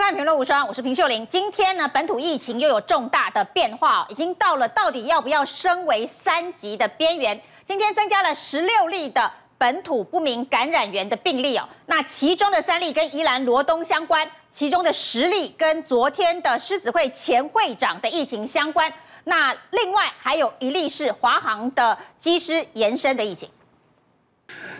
[0.00, 1.26] 看《评论无双》，我是平秀玲。
[1.30, 7.38] 今天呢，本土疫情又有重大的变化，已经到了到底要不要升为三级的边缘。
[7.66, 18.90] 今天增加了十六例的本土不明感染源的病例哦，那其中的三例跟宜兰罗东相关，其中的十例跟昨天的狮子会前会长的疫情相关。
[19.24, 23.46] 那另外还有一例是华航的机师延伸的疫情。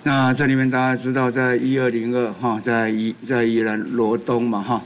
[0.03, 4.81] 那这里面大家知道，在一二零二哈，在宜在宜兰罗东嘛哈，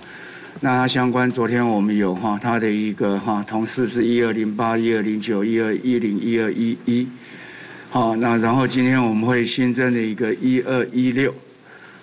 [0.61, 7.07] 那他相关昨天我们有哈，他的一个哈同事是一二零八、一二零九、一二一零、一二一一，
[7.91, 11.35] 好，那然后今天我们会新增的一个一二一六，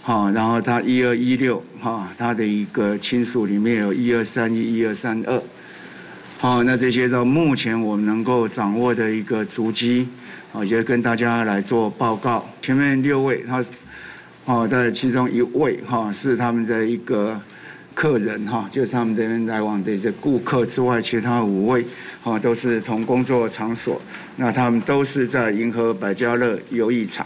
[0.01, 5.41] 好，然后他一二一六哈，他的一个亲属里面有一二三一、一二三二，
[6.37, 10.07] 好，那这些到目前我们能够掌握的一个足迹。
[10.53, 12.45] 啊，也跟大家来做报告。
[12.61, 13.63] 前面六位，他，
[14.43, 17.39] 哦，在其中一位哈是他们的一个
[18.01, 21.85] 客人哈，就是他们这边来往的一些顾客之外，其他五位
[22.23, 24.01] 哈都是同工作场所。
[24.37, 27.23] 那他们都是在银河百家乐游艺场。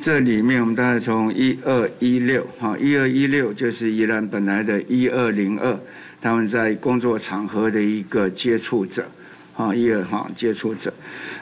[0.00, 5.76] 这里面我们大概从一二一六哈，一二一六就是宜兰本来的一二零二，
[6.20, 9.04] 他们在工作场合的一个接触者。
[9.52, 10.94] 哈，一二哈接触者，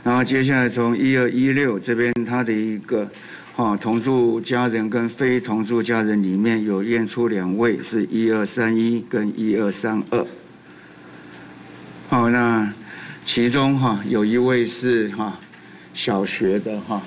[0.02, 3.06] 然后接下来从一二一六这边，他的一个
[3.54, 10.26] 哈同住家人跟非同住家人里面有验出两位是一二三一跟一二三二。
[12.08, 12.72] 好，那
[13.24, 15.38] 其中哈有一位是哈
[15.92, 17.02] 小学的哈，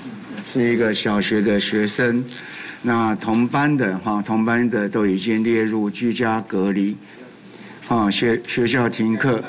[0.53, 2.23] 是一个小学的学生，
[2.83, 6.95] 那同班的哈同班的都已经列入居家隔离，
[7.87, 9.43] 啊学学校停课。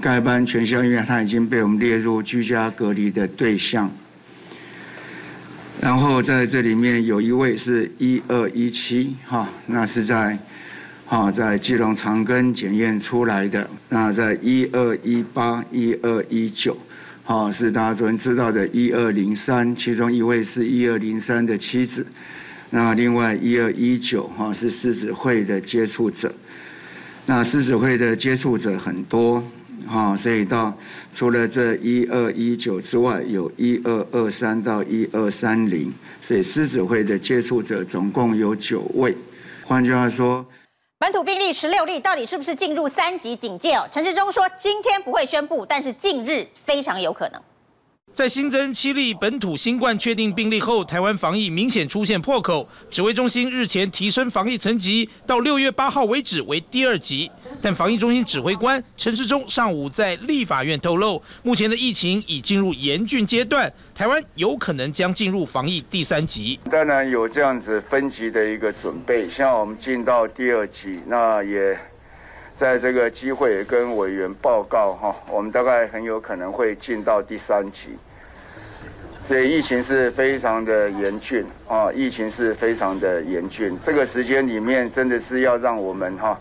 [0.00, 3.88] 该班全校，因为他已经被我们列入居家隔离的对象。
[5.82, 10.38] 然后在这里面有一位是一二一七，哈，那是在，
[11.04, 13.68] 哈，在基隆长庚检验出来的。
[13.88, 16.78] 那在一二一八、一二一九，
[17.24, 22.06] 哈，是大家昨天知道的一二零三，其中一位是一二零三的妻子。
[22.70, 26.32] 那另外一二一九，哈，是狮子会的接触者。
[27.26, 29.42] 那狮子会的接触者很多。
[29.88, 30.76] 啊，所以到
[31.14, 39.16] 除了这一二一九之外，有一二二三到一二三零，所以狮子会的接触者总共有九位。
[39.64, 40.44] 换句话说，
[40.98, 43.88] 本土病例十六例，到底是不是进入三级警戒哦？
[43.92, 47.40] 陈时中说今天不会宣布，但是近日非常有可能。
[48.12, 52.68] 在新增七例本土新冠确定病例后，台湾防疫明显出现破口。
[52.90, 57.30] 指挥中心日前提升防疫层级，到六月八号为止为第二级。
[57.60, 66.58] 但防疫中心指挥官陈时中上午在立法院透露，目前的疫情已进入严峻阶段，台湾有可能将进入防疫第三级。
[66.70, 71.76] 当然有这样子分级的一个准备，像我们进到第二级，那也。
[72.54, 77.88] 在这个机会跟委员报告哈，我们大概很有可能会进到第三级，
[79.26, 83.76] 所以疫情是非常的严峻啊，疫情是非常的严峻。
[83.84, 86.38] 这个时间里面真的是要让我们哈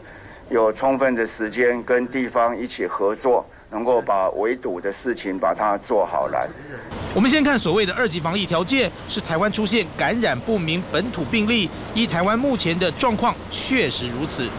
[0.52, 6.46] 有充分的时间跟地方一起合作，能够把围堵的事情把它做好来。
[7.16, 14.50] 我们先看所谓的二级防疫条件，是台湾出现感染不明本土病例，依台湾目前的状况确实如此。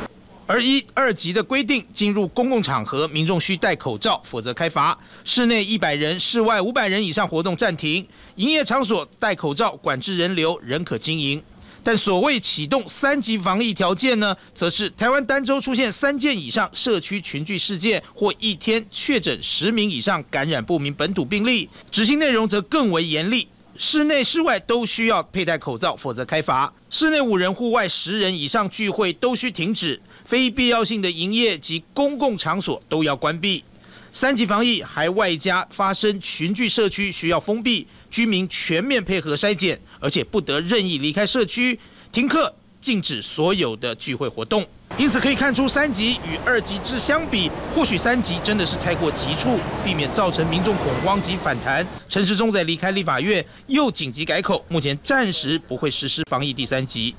[0.46, 4.96] 而一二级的规定，进入公共场合，民众需戴口罩，否则开罚。
[5.24, 8.06] 室内一百人，室外五百人以上活动暂停。
[8.36, 11.42] 营业场所戴口罩，管制人流，仍可经营。
[11.84, 21.68] 但所谓启动三级防疫条件呢，则是台湾单周出现三件以上社区群聚事件，或一天确诊十名以上感染不明本土病例。
[21.90, 26.72] 执行内容则更为严厉，室内室外都需要佩戴口罩，否则开罚。
[26.88, 30.00] 室内五人，户外十人以上聚会都需停止。
[30.24, 33.64] 非必要性的营业及公共场所都要关闭。
[34.12, 41.80] 三级防疫还外加发生群聚社区需要封闭，居民全面配合筛检，而且不得任意离开社区，
[42.12, 44.64] 停课，禁止所有的聚会活动。
[44.98, 51.84] 因此可以看出，三级与二级之相比，或许三级真的是太过急促，避免造成民众恐慌及反弹。
[52.10, 57.14] 陈时中在离开立法院又紧急改口，目前暂时不会实施防疫第三级。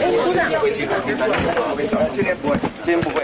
[0.00, 3.21] 今天不会，今天不会，今天不会。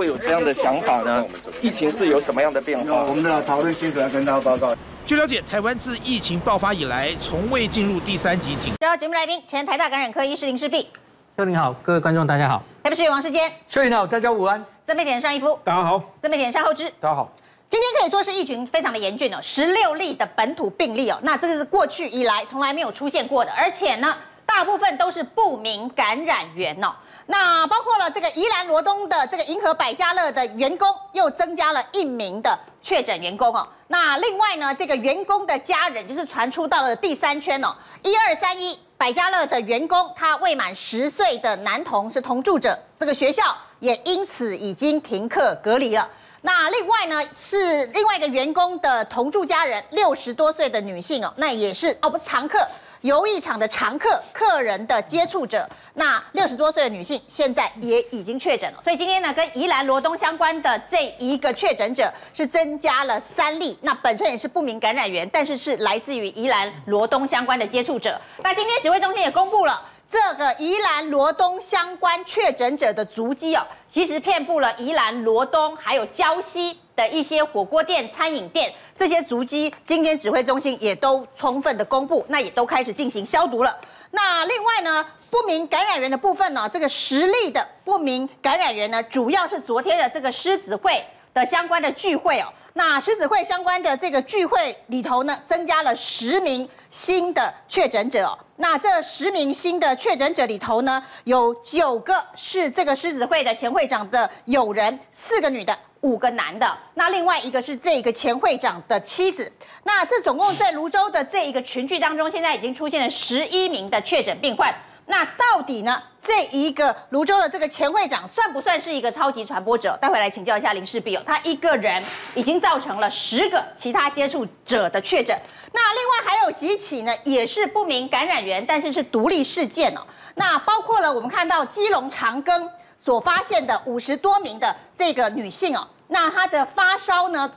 [0.00, 1.22] 会有这样的想法呢？
[1.60, 3.04] 疫情是有什么样的变化？
[3.04, 4.74] 我们的讨论清楚，要跟大家报告。
[5.04, 8.72] 据了解，台湾自疫情爆发以来，从未进入第三级警。
[8.80, 10.88] 邀节目来宾，前台大感染科医师林氏璧。
[11.36, 12.62] 秀玲好，各位观众大家好。
[12.82, 13.52] 台北市议员王世坚。
[13.68, 14.64] 秀玲好，大家午安。
[14.86, 15.58] 曾美点上一夫。
[15.64, 16.02] 大家好。
[16.22, 16.88] 曾美点尚厚之。
[16.98, 17.30] 大家好。
[17.68, 24.16] 今天可以说是疫情非常的严峻哦，十六例的本土病例哦，那这个是过去以来从来没有出现过的，而且呢。
[24.50, 26.92] 大部分都是不明感染源哦。
[27.26, 33.66] 那包括了这个宜兰罗东的这个银河百家乐的员工，又增加了一名的确诊员工哦。
[33.86, 46.08] 那另外呢，这个员工的家人就是传出到了第三圈哦，一二三一百家乐的员工，他未满十岁的男童是同住者，这个学校也因此已经停课隔离了。
[46.42, 52.58] 那另外呢，是另外一个员工的同住家人，六十多岁的女性哦，那也是哦，不是常客。
[53.02, 58.82] 游艺场的常客、客人的接触者，那六十多岁的女性现在也已经确诊了。
[58.82, 68.20] 所以今天呢，跟宜兰罗东相关的这一个确诊者是增加了三例，那本身也是不明感染源，但是是来自于宜兰罗东相关的接触者。
[68.42, 76.78] 那今天指挥中心也公布了这个宜兰罗东相关确诊者的足迹哦，其实遍布了宜兰罗东还有礁溪。
[77.00, 83.74] 的一些火锅店、餐饮店，这些足迹，今天指挥中心也都充分的公布，那也都开始进行消毒了。
[84.10, 91.02] 那另外呢，不明感染源的部分呢，这个十例的不明感染源呢，主要是昨天的这个狮子会
[91.32, 92.52] 的相关的聚会哦。
[92.74, 98.38] 那狮子会相关的这个聚会里头呢，增加了十名新的确诊者哦。
[98.56, 105.74] 那这十名新的确诊者里头呢，有九个是这个狮子会的前会长的友人，四个女的。
[106.02, 109.50] 五个男的，那另外一个是这个前会长的妻子，
[109.84, 114.74] 那这总共在泸州的这一个群聚当中，现在已经出现了十一名的确诊病患。
[115.06, 119.98] 那到底呢，这一个泸州的这个前会长算不算是一个超级传播者？
[120.00, 122.02] 待会来请教一下林氏璧哦，他一个人
[122.34, 125.36] 已经造成了十个其他接触者的确诊。
[125.72, 130.00] 那另外还有几起呢，也是不明感染源，但是是独立事件哦。
[130.36, 132.70] 那包括了我们看到基隆长庚。
[133.02, 137.50] 所发现的五十多名的这个女性哦，那她的发烧呢？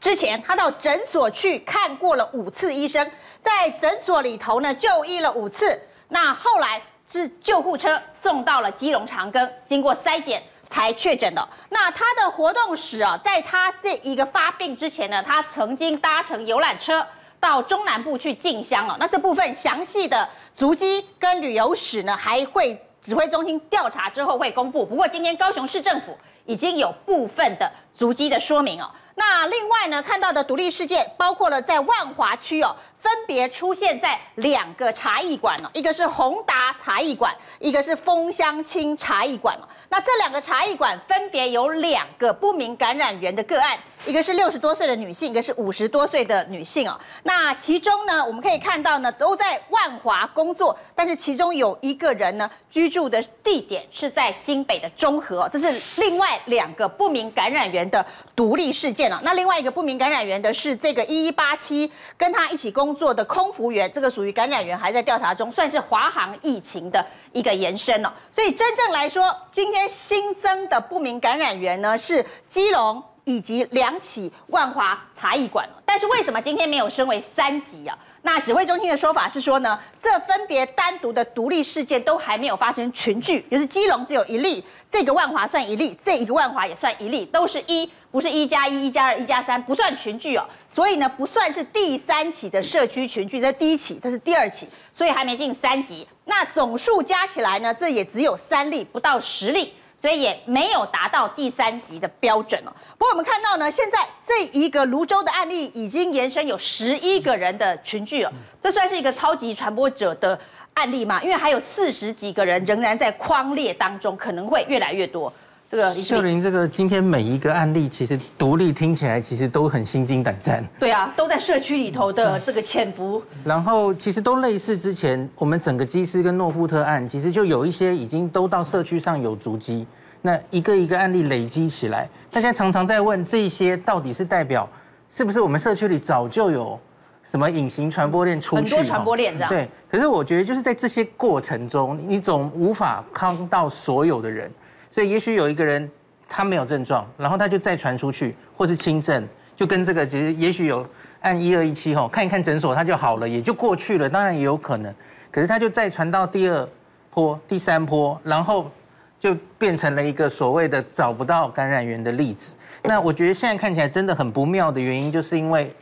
[0.00, 3.08] 之前她到诊所去看过了五次医生，
[3.40, 11.48] 在诊所里头呢就医了五次，那后来是救护车送到了基隆长庚，经过筛检才确诊的。
[11.68, 17.06] 那她的活动史啊，在她这一个发病之前呢，她曾经搭乘游览车
[17.38, 18.96] 到中南部去进香了。
[18.98, 22.84] 那这部分详细的足迹跟旅游史呢，还会。
[23.02, 26.16] 指挥中心调查之后会公布，不过今天高雄市政府
[26.46, 28.90] 已经有部分的足迹的说明哦。
[29.14, 39.68] 那另外呢，看到的独立事件包括了在万华区哦，分别出现在两个茶艺馆哦，一个是宏达茶艺馆，一个是枫香清茶艺馆哦。
[39.90, 43.78] 那这两个茶艺馆分别有两个不明感染源的个案。
[44.04, 46.98] 一个是六十多岁的女性，一个是五十多岁的女性哦。
[47.22, 55.48] 那其中呢，我们可以看到呢，都在万华工作，但是其中有一个人呢，居住的地点是在新北的中和哦。
[55.52, 59.18] 这是另外两个不明感染源的独立事件哦。
[59.22, 68.12] 那另外一个不明感染源的是这个一一八七跟他一起工作的空服员，这个属于感染源还在调查中，算是华航疫情的一个延伸哦。
[68.30, 73.02] 所以真正来说，今天新增的不明感染源呢，是基隆。
[73.24, 77.96] 以及两起万华茶艺馆，但是为什么今天没有升为三级啊？
[78.24, 96.06] 那指挥中心的说法是说呢，这分别单独的独立事件都还没有发生群聚，就是基隆只有一例，这个万华算一例，这一个万华也算一例，都是一，不是一加一、一加二、一加三，不算群聚哦，所以呢不算是第三起的社区群聚，这是第一起，这是第二起，所以还没进三级。
[96.26, 99.74] 那总数加起来呢，这也只有三例，不到十例。
[100.02, 102.72] 所以也没有达到第三级的标准哦。
[102.98, 110.36] 不过我们看到呢，现在这一个泸州的案例已经延伸有十一个人的群聚了，这算是一个超级传播者的
[110.74, 111.22] 案例嘛？
[111.22, 115.32] 因为还有四十几个人仍然在框列当中，可能会越来越多。
[115.72, 120.62] 这个秀玲，这个今天每一个案例其实独立听起来其实都很心惊胆战。
[120.78, 123.22] 对啊，都在社区里头的这个潜伏。
[123.42, 129.86] 然后其实都类似之前我们整个基斯跟诺富特案，其实就有一些已经都到社区上有足迹。
[130.20, 134.68] 那一个一个案例累积起来，大家常常在问这些到底是代表
[135.08, 136.78] 是不是我们社区里早就有
[137.22, 138.62] 什么隐形传播链出去？
[138.62, 139.48] 很多传播链这样。
[139.48, 144.52] 对，可是我觉得就是在这些过程中，你总无法康到所有的人。
[144.92, 145.90] 所以也许有一个人
[146.28, 150.86] 他没有症状，然后他就再传出去，或是轻症，就跟这个其实也许有
[151.22, 154.94] 按一二一七吼看一看诊所他就好了，也就过去了，当然也有可能。
[155.30, 156.68] 可是他就再传到第二
[157.08, 158.70] 波、第三波，然后
[159.18, 162.52] 就变成了一个所谓的找不到感染源的例子。
[162.82, 165.74] 那我觉得现在看起来真的很不妙的原因，就是因为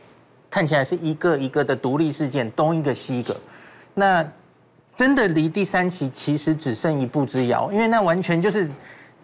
[0.49, 3.35] 看起来是一个一个的独立事件，东一个西一个。
[3.93, 4.25] 那
[4.95, 8.69] 真的离第三期其实只剩一步之遥，因为那完全就是。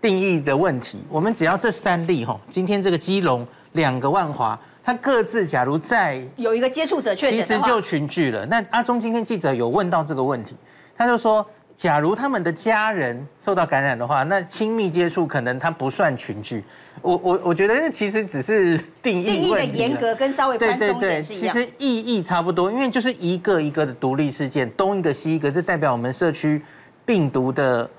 [0.07, 8.45] 定义的问题，我们只要这三例哈，今天这个基隆两个万华，它各自假如在有一个接触者确诊，其实就群聚了。
[8.45, 10.55] 那阿中今天记者有问到这个问题，
[10.97, 11.45] 他就说，
[11.75, 16.63] 假如他们的家人受到感染的话，那亲密接触可能他不算群聚。
[17.01, 21.53] 我我我觉得这其实只是 定义定义的严格跟稍微宽松一点是一样。
[21.53, 26.61] 其实意义差不多，因为就是一个一个的独立事件，东一个西一个，这代表我们社区
[27.05, 27.89] 病毒的。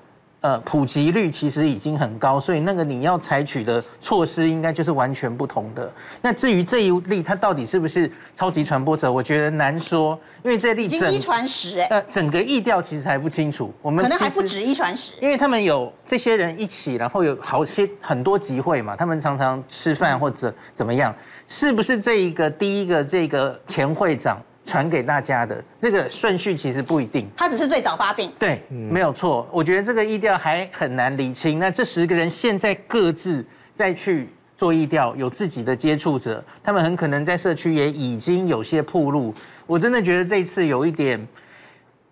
[0.41, 5.91] 呃，普及率其实已经很高，所以那个你要采取的措施应该就是完全不同的。
[6.21, 21.13] 那至于这一例它到底是不是超级传播者，我觉得难说，因为这例已经一传十哎，呃，整个意调其实还不清楚，我们可能还不止一传十，因为他们有这些人一起，然后有好些很多集会嘛，他们常常吃饭或者怎么样，
[21.47, 24.41] 是不是这一个第一个这个前会长？
[24.69, 28.31] 传给大家的这个顺序其实不一定，他只是最早发病。
[28.37, 29.49] 对，没有错。
[29.51, 31.57] 我觉得这个疫调还很难理清。
[31.57, 39.33] 那这十个人现在各自再去做疫调，有自己的接触者，他们很可能在社区也已经有些铺路。
[39.65, 41.19] 我真的觉得这一次有一点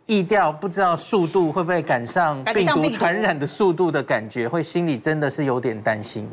[0.08, 6.28] 疫调，不知道速度会不会赶上病毒传染的速度的感觉，会心里真的是有点担心。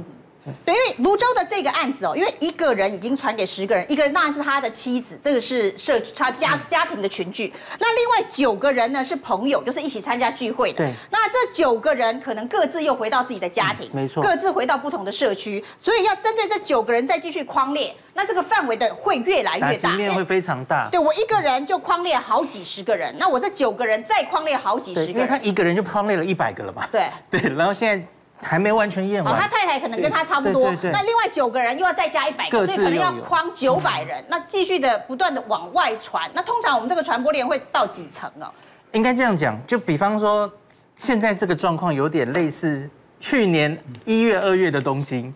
[0.65, 7.53] 对，因为泸州的这个案子哦，因为一个人已经传给十个人，一个人当然是他的妻子，这个是社他家家庭的群聚。
[7.79, 10.79] 那另外九个人呢是朋友，就是一起参加聚会的。
[10.79, 10.93] 对。
[11.11, 20.89] 那这九个人可能各自又回到自己的家庭，没错，各自回到不同的社区，所以要针对这九个人再继续框列，那这个范围的会越来越大，面会非常大。
[20.91, 26.87] 对，我一个人就框列好几十个人，那我这九个人再框列好几十个人，因为他一个人就框列了一百个了嘛。
[26.93, 27.09] 对。
[27.31, 28.07] 对，然后现在。
[28.43, 30.71] 还没完全验完，他太太可能跟他差不多。
[30.83, 34.23] 那另外九个人又要再加一百个，所以可能要框九百人。
[34.29, 36.31] 那继续的不断的往外传。
[36.35, 38.50] 那通常我们这个传播链会到几层哦？
[38.93, 40.50] 应该这样讲，就比方说，
[40.97, 42.88] 现在这个状况有点类似
[43.19, 45.33] 去年一月、二月的东京，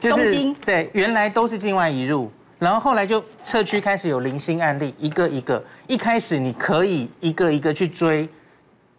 [0.00, 8.28] 东京对，原来都是境外移入，然后后来就社区开始有零星案例，一个一个，一开始你可以一个一个去追。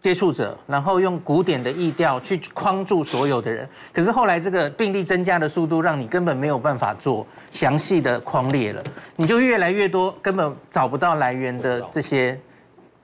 [0.00, 8.82] 接触者，然后用古典的意调去框住所有的人，可是后来这个病例增加的速度，让你根本没有办法做详细的框列了，
[9.16, 12.38] 你就越来越多，根本找不到来源的这些。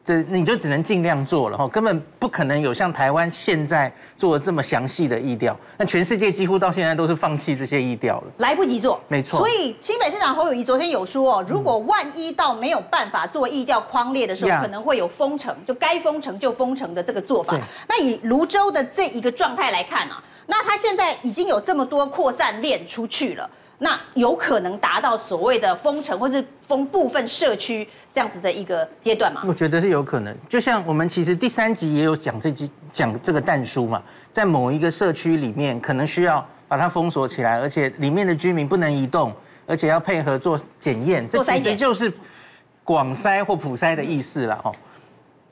[0.05, 5.57] 这你就只能尽量做了哈，根本不可能有像台湾现在做的这么详细的疫调。
[5.79, 9.39] 那全世界几乎到现在都是放弃这些疫调了，来不及做，没错。
[9.39, 17.57] 所以新北市长侯友谊昨天有说哦，如果万一到没有办法做疫调框列的时候，可能会有封城，就该封城就封城的这个做法。
[17.89, 23.49] 那以泸州的这一个状态来看啊，那他现在已经有这么多扩散链出去了。
[23.79, 29.43] 那有可能达到所谓的封城，或是封部分社区这样子的一个阶段吗？
[29.45, 30.37] 我觉得是有可能。
[30.49, 34.01] 就像我们其实第三集也有讲这集讲这个弹书嘛，
[34.31, 39.35] 在某一个社区里面，可能需要把它封锁起来，而且里面的居民不能移动，
[39.67, 42.13] 而且要配合做检验，这其实就是
[42.85, 44.73] 广筛或普筛的意思了哦。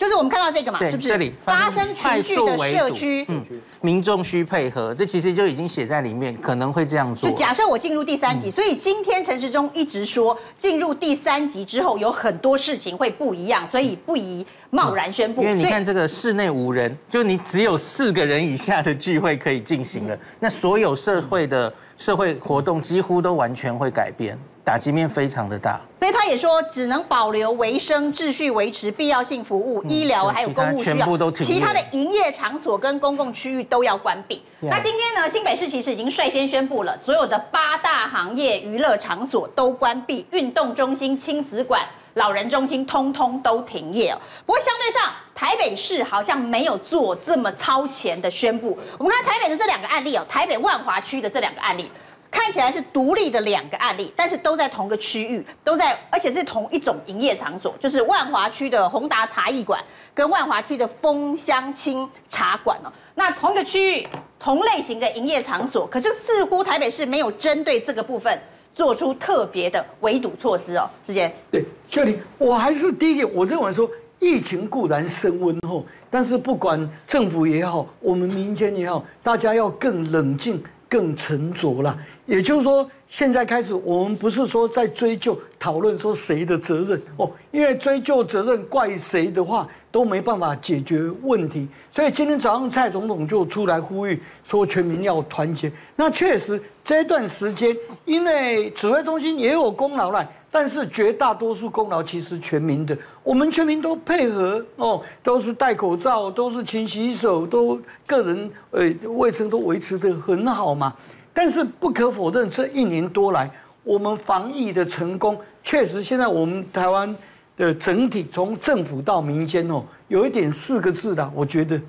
[0.00, 1.08] 就是我们看到这个嘛，是不是？
[1.08, 3.44] 这里发生群聚的社区，嗯，
[3.82, 7.28] 民众需配合，这其实就已经写在里面，可能会这样做。
[7.28, 15.42] 就假设我进入第三级，所以今天陈时中一直说，进入第三级之后有很多事情会不一样，所以不宜贸然宣布。
[15.42, 24.38] 因为你看这个室内五人，就你只有四个人以下的聚会可以进行了，那所有社会的社会活动几乎都完全会改变。
[24.62, 34.42] 打击面非常的大，所以他也说，只能保留卫生秩序，维持必要性服务、医疗还有公务需要，其他的营业场所跟公共区域都要关闭。
[34.60, 41.80] 那今天呢，新北市其实已经率先宣布了，所有的八大行业娱乐场所都关闭，运动中心、亲子馆、
[42.14, 44.14] 老人中心通通都停业。
[44.44, 48.78] 不过相对上，台北市好像没有做这么超前的宣布。
[48.98, 51.90] 我们看台北的这两个案例哦，台北万华区的这两个案例。
[52.30, 59.82] 看起来是独立的两个案例，但是都在同个区域，都在，而且是同一种营业场所，就是万华区的宏达茶艺馆
[60.14, 62.92] 跟万华区的枫香清茶馆哦。
[63.14, 64.06] 那同一个区域，
[64.38, 68.40] 同类型的营业场所，可是似乎台北市没有针对这个部分
[68.74, 70.88] 做出特别的围堵措施哦。
[71.04, 81.96] 之前对，秀玲，我还是第一个，我认为说疫情固然升温后，但是不管政府也好，我们民间也好，大家要更冷静、更沉着了。
[82.26, 91.66] 也就是说，现在开始，我们不是说在追究、讨论说谁的责任哦，因为追究责任怪谁的话，都没办法解决问题。
[91.90, 95.72] 所以今天早上蔡总统就出来呼吁说，全民要团结。
[95.96, 102.96] 那确实这段时间，因为指挥中心也有功劳了，但是绝大多数功劳其实全民的。
[103.22, 110.94] 我们全民都配合哦，都是戴口罩，都是勤洗手，都个人呃卫生都维持得很好嘛。
[111.32, 113.50] 但是不可否认，这一年多来，
[113.84, 116.02] 我们防疫的成功确实。
[116.02, 117.14] 现在我们台湾
[117.56, 121.80] 的整体，从政府到民间哦，有一点四个字的，我觉得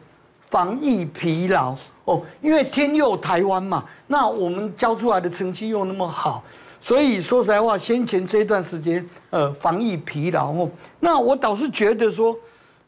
[0.49, 6.43] 防疫疲劳哦，因为天佑台湾嘛，那我们交出来的成绩又那么好，
[6.81, 10.69] 所以说实在话，先前这一段时间呃防疫疲劳哦，
[10.99, 12.35] 那我倒是觉得说，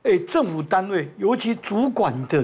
[0.02, 2.44] 哎，政府单位尤其主管的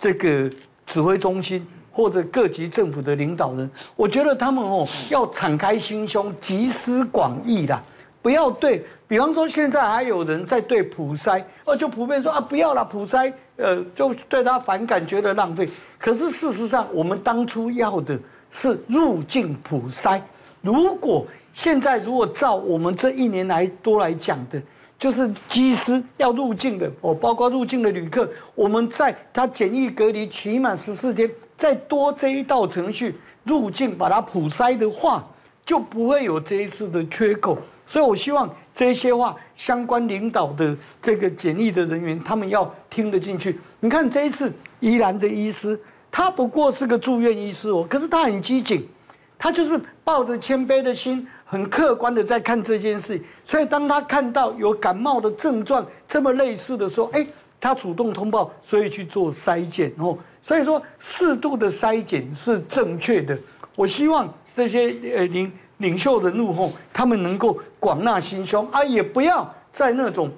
[0.00, 0.50] 这个
[0.84, 1.64] 指挥中心。
[1.96, 7.82] 或者各级政府的领导人，我觉得他们哦要敞开心胸，集思广益啦，
[8.20, 15.66] 不要对，比方说现在还有人在对普筛，哦就普遍说啊不要了普筛，呃就对他反感，觉得浪费。
[15.98, 20.20] 可是事实上，我们当初要的是入境普筛。
[20.66, 24.60] 如果现在如果照我们这一年来多来讲的。
[24.98, 35.22] 就是机师要入境的哦，包括入境的旅客，我们在他检疫隔离期满十四天，再多这一道程序入境，把它普筛的话，
[35.66, 37.58] 就不会有这一次的缺口。
[37.86, 43.60] 所以我希望这些话，相关领导的这个检疫的人员，他们要听得进去。
[43.80, 45.78] 你看这一次宜兰的医师，
[46.10, 48.88] 他不过是个住院医师哦，可是他很机警，
[49.38, 51.26] 他就是抱着谦卑的心。
[51.48, 57.24] 很客观的在看这件事，所以当他看到有感冒的症状这么类似的时候，哎，
[57.60, 60.18] 他主动通报，所以去做筛检哦。
[60.42, 63.38] 所以说适度的筛检是正确的。
[63.76, 70.28] 我希望这些呃领领袖人物吼，他们能够广纳心胸啊，也不要在那种。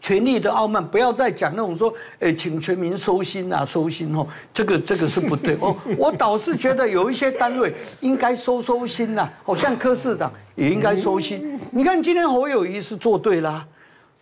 [0.00, 5.76] 权力的傲慢，不要再讲那种说，诶，请全民收心啊，收心哦，这个这个是不对哦。
[5.98, 11.60] 我倒是觉得有一些单位应该收收心呐，好像柯市长也应该收心。
[11.70, 13.66] 你看今天侯友谊是做对啦，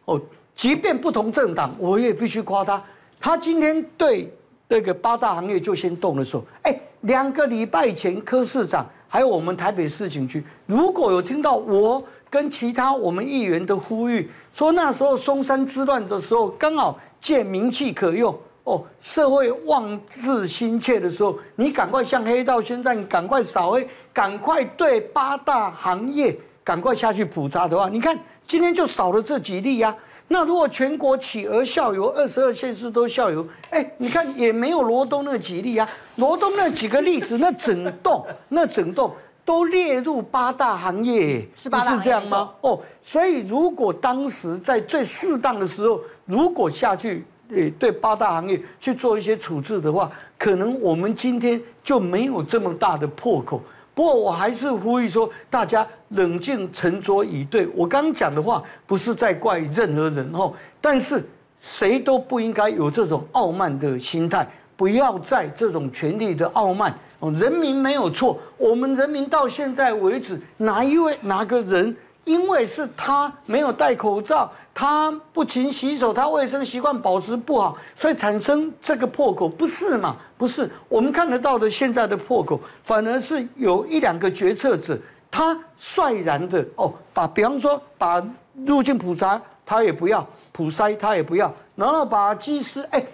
[0.07, 0.21] 哦，
[0.57, 2.83] 即便不同政党，我也必须夸他。
[3.21, 4.33] 他今天对
[4.67, 6.45] 那个八大行业就先动了手。
[6.63, 12.03] 哎，两个礼拜前柯市长还有我们台北市警局，如果有听到我。
[12.31, 29.95] 跟其他我们议员的呼吁说，那时候松山之乱的时候，刚好借名气可用哦，社会望志心切的时候，你赶快向黑道宣战，赶快扫黑，赶快对八大行业赶快下去普查的话，你看今天就少了这几例呀。
[30.31, 39.11] 那如果全国企鹅校友，二十二县市都校友，哎，你看也没有罗东那几例呀，罗东那几个例子，那整栋，那整栋。
[39.49, 42.51] 都列入八大行业，是不是这样吗？
[42.61, 53.63] 哦，所以如果当时在最适当的时候，如果下去，诶，对八大行业去做一些处置的话，可能我们今天就没有这么大的破口。
[53.95, 57.67] 不过我还是呼吁说，大家冷静沉着以对。
[57.75, 61.27] 我刚刚讲的话不是在怪任何人哦，但是
[61.59, 64.47] 谁都不应该有这种傲慢的心态。
[64.79, 66.97] 不要在这种权力的傲慢，
[67.37, 80.15] 人民没有错，我们人民到现在为止，哪一位哪个人，因为是他没有戴口罩，他不勤洗手，他卫生习惯保持不好，所以产生这个破口，不是嘛？
[80.37, 84.97] 不是，我们看得到的现在的破口，反而是有一两个决策者，
[85.29, 88.25] 他率然的哦，把比方说把
[88.65, 93.05] 入境普查他也不要，普筛他也不要，然后把机师哎。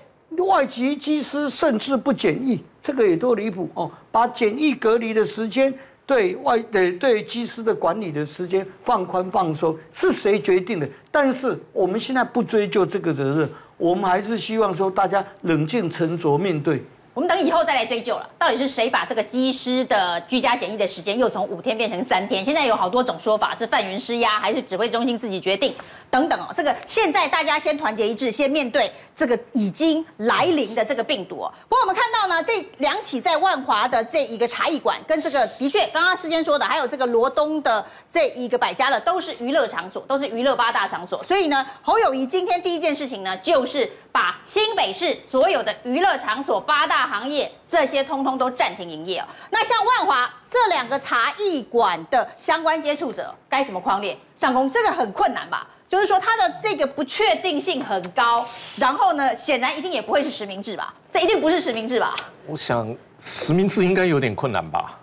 [0.43, 3.91] 外籍机师甚至不检疫，这个也多离谱哦。
[4.11, 5.73] 把检疫隔离的时间，
[6.07, 10.89] 对外的对机师的管理的时间放宽放松，是谁决定的？
[11.11, 16.83] 但是我们现在不追究这个责任，我们还是希望说大家冷静沉着面对。
[17.15, 22.45] 我们等以后再来追究了，到底是谁把这个机师的居家检疫的时间又从五天变成三天？
[22.45, 25.73] 现在有好多种说法，是范云施压，还是指挥中心自己决定？
[26.11, 31.53] 等等哦，这个现在大家先团结一致，先面对这个已经来临的这个病毒哦。
[31.69, 41.23] 不过我们看到呢，这两起在万华的这一个茶艺馆，跟这个的确刚刚世坚说的，还有这个罗东的这一个百家乐，都是娱乐场所，都是娱乐八大场所。
[41.23, 49.27] 所以呢，侯友谊今天第一件事情呢，就是把新北市所有的娱乐场所八大行业这些通通都暂停营业哦。
[49.51, 54.71] 那像万华这两个茶艺馆的相关接触者该怎么框列上工？
[54.71, 55.67] 这个很困难吧？
[55.89, 58.47] 就是说它的这个不确定性很高，
[58.77, 60.95] 然后呢，显然一定也不会是实名制吧？
[61.13, 62.15] 这一定不是实名制吧？
[62.47, 64.97] 我想实名制应该有点困难吧，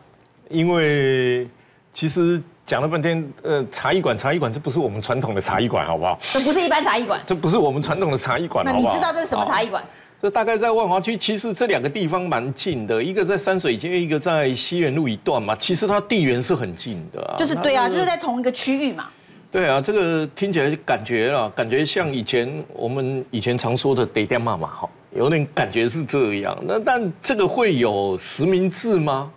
[0.47, 1.50] 因为
[1.93, 6.17] 其实讲了半天，呃，茶艺馆，茶艺馆，这不是我们传统的茶艺馆，好不好？
[6.21, 8.63] 这不是一般茶艺馆，这不是我们传统的茶艺馆。
[8.63, 9.84] 那你知道这是什么茶艺馆？
[10.21, 15.56] 这大概在万华区，其实这两个地方蛮近的，一个在山水街，一个在西园路一段嘛。
[15.56, 17.36] 其实它地缘是很近的啊。
[17.39, 19.06] 就是对啊，就是在同一个区域嘛。
[19.52, 26.58] 对啊，这个听起来感觉啊，感觉像以前我们以前常说的“得爹妈妈”哈，有点感觉是这样。
[26.65, 29.30] 那但这个会有实名制吗？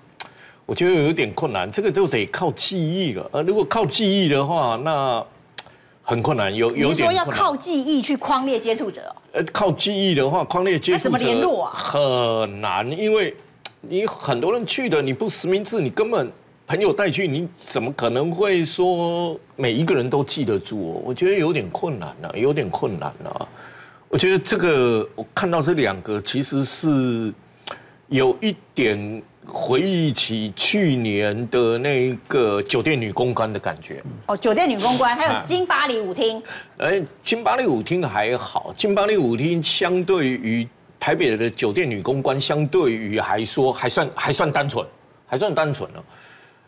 [0.66, 3.28] 我觉得有点困难，这个就得靠记忆了。
[3.32, 5.24] 呃，如果靠记忆的话，那
[6.02, 9.16] 很困难，有有点你是说要靠记忆去框列接触者哦？
[9.32, 11.72] 呃，靠记忆的话，框列接触者怎么联络啊？
[11.74, 13.34] 很难，因为
[13.82, 16.32] 你很多人去的，你不实名制，你根本
[16.66, 21.02] 朋友带去，你怎么可能会说每一个人都记得住哦？
[21.04, 23.48] 我觉得有点困难了，有点困难了。
[24.08, 27.34] 我觉得这个，我看到这两个，其实是
[28.08, 34.02] 有一点回忆起去年的那个酒店女公关的感觉。
[34.26, 36.42] 哦，酒店女公关，还有金巴黎舞厅。
[36.78, 40.66] 哎，金巴黎舞厅还好，金巴黎舞厅相对于
[40.98, 44.86] 台北的酒店女公关，相对于还说还算还算单纯，
[45.26, 46.04] 还算单纯了。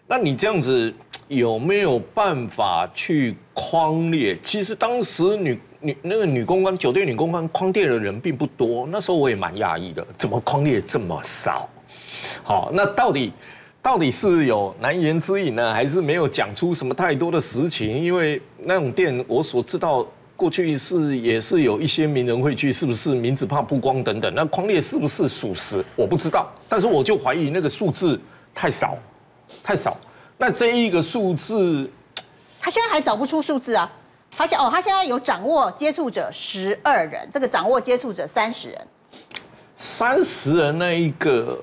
[0.06, 0.92] 那你这样子
[1.28, 4.38] 有没有办法去框列？
[4.42, 5.58] 其实当时女。
[5.78, 11.68] 女那个女公关，酒店女公关框列的人并不多，那时候我也蛮讶异的，怎么框列这么少？
[12.42, 13.33] 好，那到底
[13.83, 18.02] 到底是有难言之隐呢，还是没有讲出什么太多的实情？
[18.02, 24.33] 因为那种店，我所知道过去是也是有一些名人会去，是不是名字怕曝光等等？
[24.35, 25.85] 那匡列是不是属实？
[25.94, 28.20] 我不知道，但是我就怀疑那个数字
[28.55, 28.96] 太少，
[29.62, 29.96] 太少。
[30.38, 31.90] 那这一个数字，
[32.61, 33.90] 他现在还找不出数字啊。
[34.37, 38.87] 他现哦，他现在有掌握接触者十二人，这个掌握接触者三十人，
[39.76, 41.59] 三十人那一个，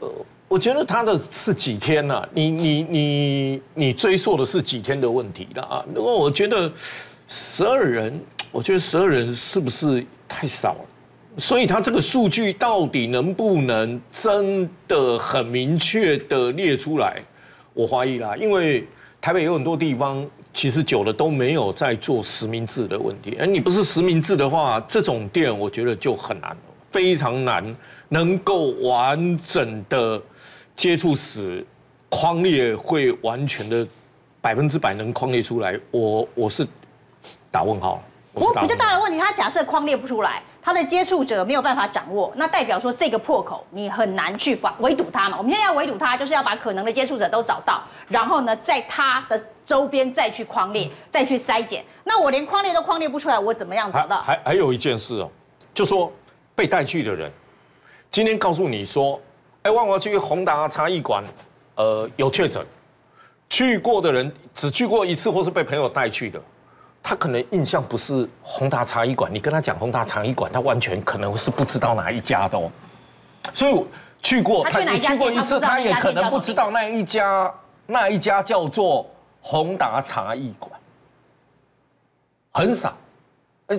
[0.54, 2.30] 我觉得他的是几天呢、啊？
[2.32, 5.84] 你你你你追溯的是几天的问题了啊？
[5.96, 6.72] 如果我觉得
[7.28, 11.40] 十二人，我觉得十二人是不是太少了？
[11.40, 17.20] 所以他这个数据到底能不能真的很明确的列出来？
[17.74, 18.88] 我怀疑啦，因为
[19.20, 20.24] 台北有很多地方。
[20.54, 26.56] 其实久了都没有在做实名制的问题，而你不是实名制的话，这种店我觉得就很难，
[26.92, 27.76] 非常难
[28.10, 30.22] 能够完整的
[30.76, 31.66] 接触史
[32.10, 33.88] 框列，会完全的
[34.42, 36.68] 百分之百能框列出来，我我是
[37.52, 38.02] 打问号。
[38.34, 45.38] 不过比较大的问题，他假设框列不出来，他的接触者没有办法掌握，那代表说这个破口你很难去防围堵他嘛。
[45.38, 49.42] 我们现在要围堵他，就是要把可能的接触者都找到，然后呢，在他的。
[49.66, 54.22] 周边再去框列，再去筛检，那我连框列都框列不出来，我怎么样找到？
[54.22, 55.32] 还还有一件事哦，
[55.74, 56.12] 就说
[56.54, 57.32] 被带去的人，
[58.12, 59.18] 今天告诉你说，
[59.64, 61.24] 哎，万华区宏达茶艺馆，
[61.76, 62.66] 呃，有确诊，
[63.50, 66.42] 去过的人只去过一次，或是被朋友带去的，
[67.02, 72.72] 他可能印象不是宏达茶艺馆，你跟他讲宏达茶艺馆，他完全可能是不知道哪一家的哦，
[73.54, 73.86] 所以
[74.22, 77.54] 去过他你去过一次，他也可能不知道那一家
[77.88, 79.06] 那一家叫做。
[79.46, 80.72] 宏达茶艺馆。
[82.54, 82.96] 很少，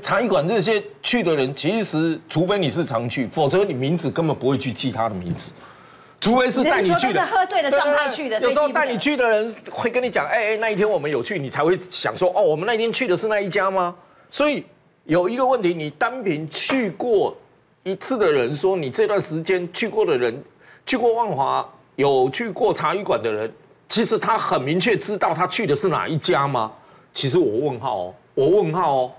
[0.03, 5.53] 茶艺馆这些去的人，其实除非你是常去，否则你名字根本不会去记他的名字，
[6.25, 7.21] 除非是带你去的。
[7.21, 8.41] 是喝醉的状态去的。
[8.41, 13.95] 有时候带你去的人会跟你讲，哎哎，那一天我们有去，你才会想说，哦，我们那一天去的是那一家吗？
[14.31, 14.65] 所以
[15.05, 17.37] 有一个问题，你单凭去过
[17.83, 20.43] 一次的人说，你这段时间去过的人，
[20.87, 23.53] 去过万华有去过茶艺馆的人。
[23.87, 26.73] 其实他很明确知道他去的是哪一家吗？
[27.13, 29.13] 其实我问号哦，我问号哦，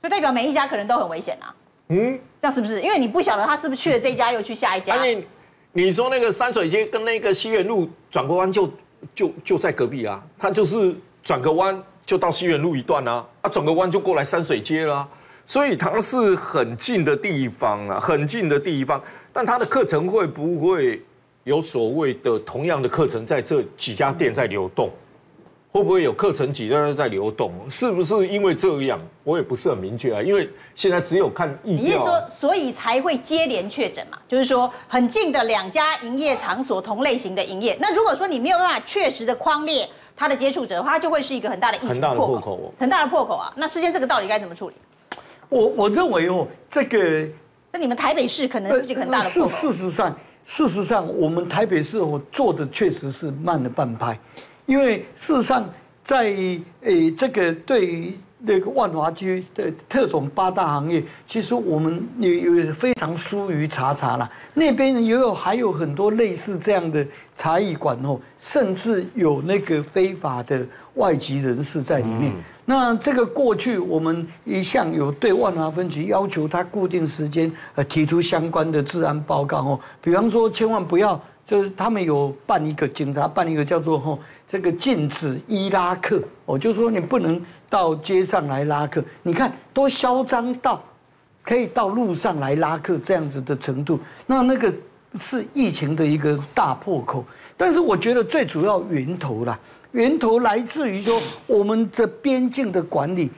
[0.00, 1.52] 这代表每一家可能都很危险啊。
[1.88, 2.80] 嗯，这样是不是？
[2.80, 4.94] 因为你不晓得他是不是去了这一家又去下一家。
[5.02, 5.26] 你
[5.72, 8.70] 你说那个山水街跟那个西园路转个弯就
[9.14, 15.08] 就就在隔壁啊，他就是转个弯就到西园路一段啊，啊转个弯就过来山水街了，
[15.46, 19.02] 所以它是很近的地方啊，很近的地方。
[19.32, 21.02] 但他的课程会不会？
[21.44, 24.90] 有所谓的同样的课程在这几家店在流动，
[25.72, 27.52] 会不会有课程几在在流动？
[27.70, 29.00] 是不是因为这样？
[29.22, 30.20] 我也不是很明确啊。
[30.20, 31.84] 因为现在只有看疫调。
[31.84, 34.18] 你是说，所以才会接连确诊嘛？
[34.26, 37.76] 就是说，很近的两家营业场所同类型的营业。
[37.80, 43.52] 那如果说你没有办法确实的框列他的接触者的话，它就会是一个很大的疫情破口，很大的破口，很大的破口啊。
[43.56, 44.74] 那事件这个到底该怎么处理？
[45.48, 47.28] 我我认为哦，这个，
[47.70, 49.48] 那你们台北市可能是一个很大的破口。
[49.48, 50.16] 事实上。
[50.42, 54.18] 事实上，我们台北市我做的确实是慢了半拍，
[54.70, 55.68] 因为事实上
[56.04, 56.32] 在
[56.82, 64.30] 诶这个对于那个万华区的特种八大行业，其实我们也有非常疏于查查了。
[64.54, 67.04] 那边也有还有很多类似这样的
[67.34, 72.32] 茶艺馆哦，甚至有那个非法的外籍人士在里面。
[72.64, 84.18] 那这个过去我们一向有对万华分局要求，他固定时间呃提出相关的治安报告哦，比方说千万不要，就是他们有办一个警察办一个叫做吼
[84.50, 90.82] 这个禁止伊拉克哦，就是说你不能到街上来拉客，你看多嚣张到
[91.44, 94.74] 可以到路上来拉客这样子的程度，那那个
[95.20, 97.24] 是疫情的一个大破口，
[97.56, 99.56] 但是我觉得最主要源头啦。
[99.92, 103.30] 源头来自于说，我们的边境的管理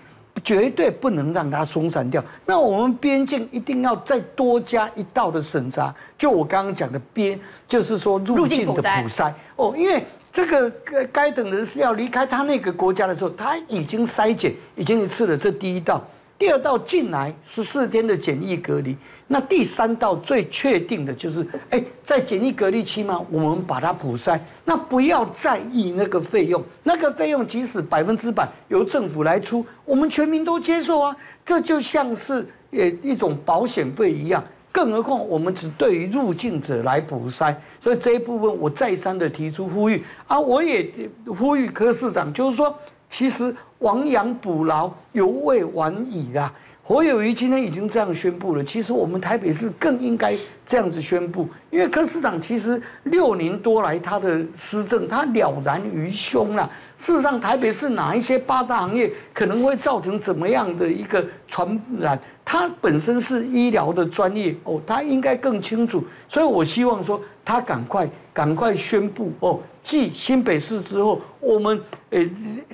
[0.42, 2.24] 绝对不能让它松散掉。
[2.46, 16.02] 那我们边境一定要再多加一道的审查，就我刚刚讲的边，就是说入境的普筛哦，因为这个该该等人是要离开他那个国家的时候，他已经筛检已经一次了，这第一道。
[16.38, 18.96] 第二道进来十四天的检疫隔离，
[19.28, 34.42] 那第三道最确定的就是，哎，在检疫隔离期嘛，我们把它普筛，那不要在意那个费用，那个费用即使百分之百由政府来出，我们全民都接受啊，这就像是呃一种保险费一样，
[34.72, 40.90] 更何况我们只对于入境者来补塞，所以这一部分我再三的提出呼吁啊，我也
[41.38, 42.74] 呼吁柯市长，就是说。
[43.14, 46.50] 其实亡羊补牢，犹未晚矣啦。
[46.92, 56.70] 侯友宜今天已经这样宣布了，其实我们台北市更应该这样子宣布，因为柯市长其实六年多来他的施政，他了然于胸了。
[56.98, 66.04] 事实上，台北市哪一些八大行业可能会造成怎么样的一个传染，他本身是医疗的专业哦，他应该更清楚。
[66.28, 69.58] 所以我希望说，他赶快赶快宣布哦。
[69.82, 72.30] 继新北市之后，我们诶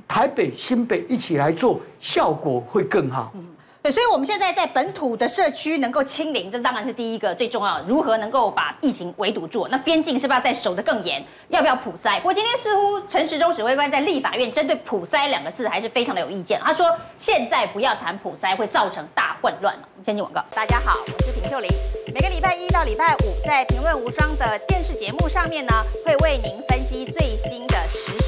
[0.09, 3.33] 台北、新北一起来做，效果会更好。
[3.80, 7.84] 对，所以我们现在在本土的社区能够清零，这当然是第一个最重要的。
[7.86, 9.68] 如何能够把疫情围堵住？
[9.68, 11.24] 那边境是不是要再守得更严？
[11.48, 12.16] 要不要普筛？
[12.16, 16.60] 不过今天似乎陈时中指挥官在立法院针对普筛两个字还是非常的有意见。
[16.60, 19.72] 他说现在不要谈普筛，会造成大混乱。
[20.04, 20.44] 先进广告。
[20.54, 21.70] 大家好，我是平秀玲。
[22.12, 25.72] 每个礼拜一到礼拜五，在评论无双的电视节目上面呢，
[26.04, 28.27] 会为您分析最新的时事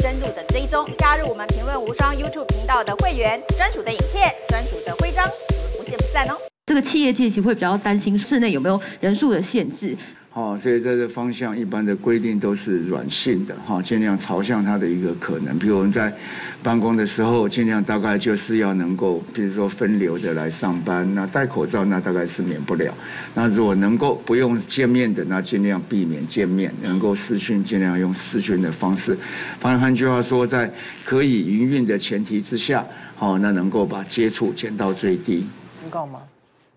[0.00, 0.84] 深入的追踪。
[0.98, 4.34] 加入我们评论无双 YouTube 频道的会员，专属的影片。
[4.48, 6.36] 专属的徽章，我们不见不散哦。
[6.66, 9.96] 这个企业界其实会比较担心室内有没有人数的限制。
[10.38, 15.58] 哦，所以在这方向，一般的规定都是软性的哈，尽量朝向它的一个可能。
[15.58, 16.14] 比如我们在
[16.62, 21.12] 办公的时候，尽量大概就是要能够，比如说分流的来上班。
[21.12, 22.94] 那戴口罩，那大概是免不了。
[23.34, 26.72] 那如果能够不用见面的，那尽量避免见面。
[26.80, 29.18] 能够视讯，尽量用视讯的方式。
[29.58, 30.72] 反正换句话说，在
[31.04, 32.86] 可以营运的前提之下。
[33.16, 35.44] 好，那能够把接触减到最低，
[35.82, 36.20] 能够吗？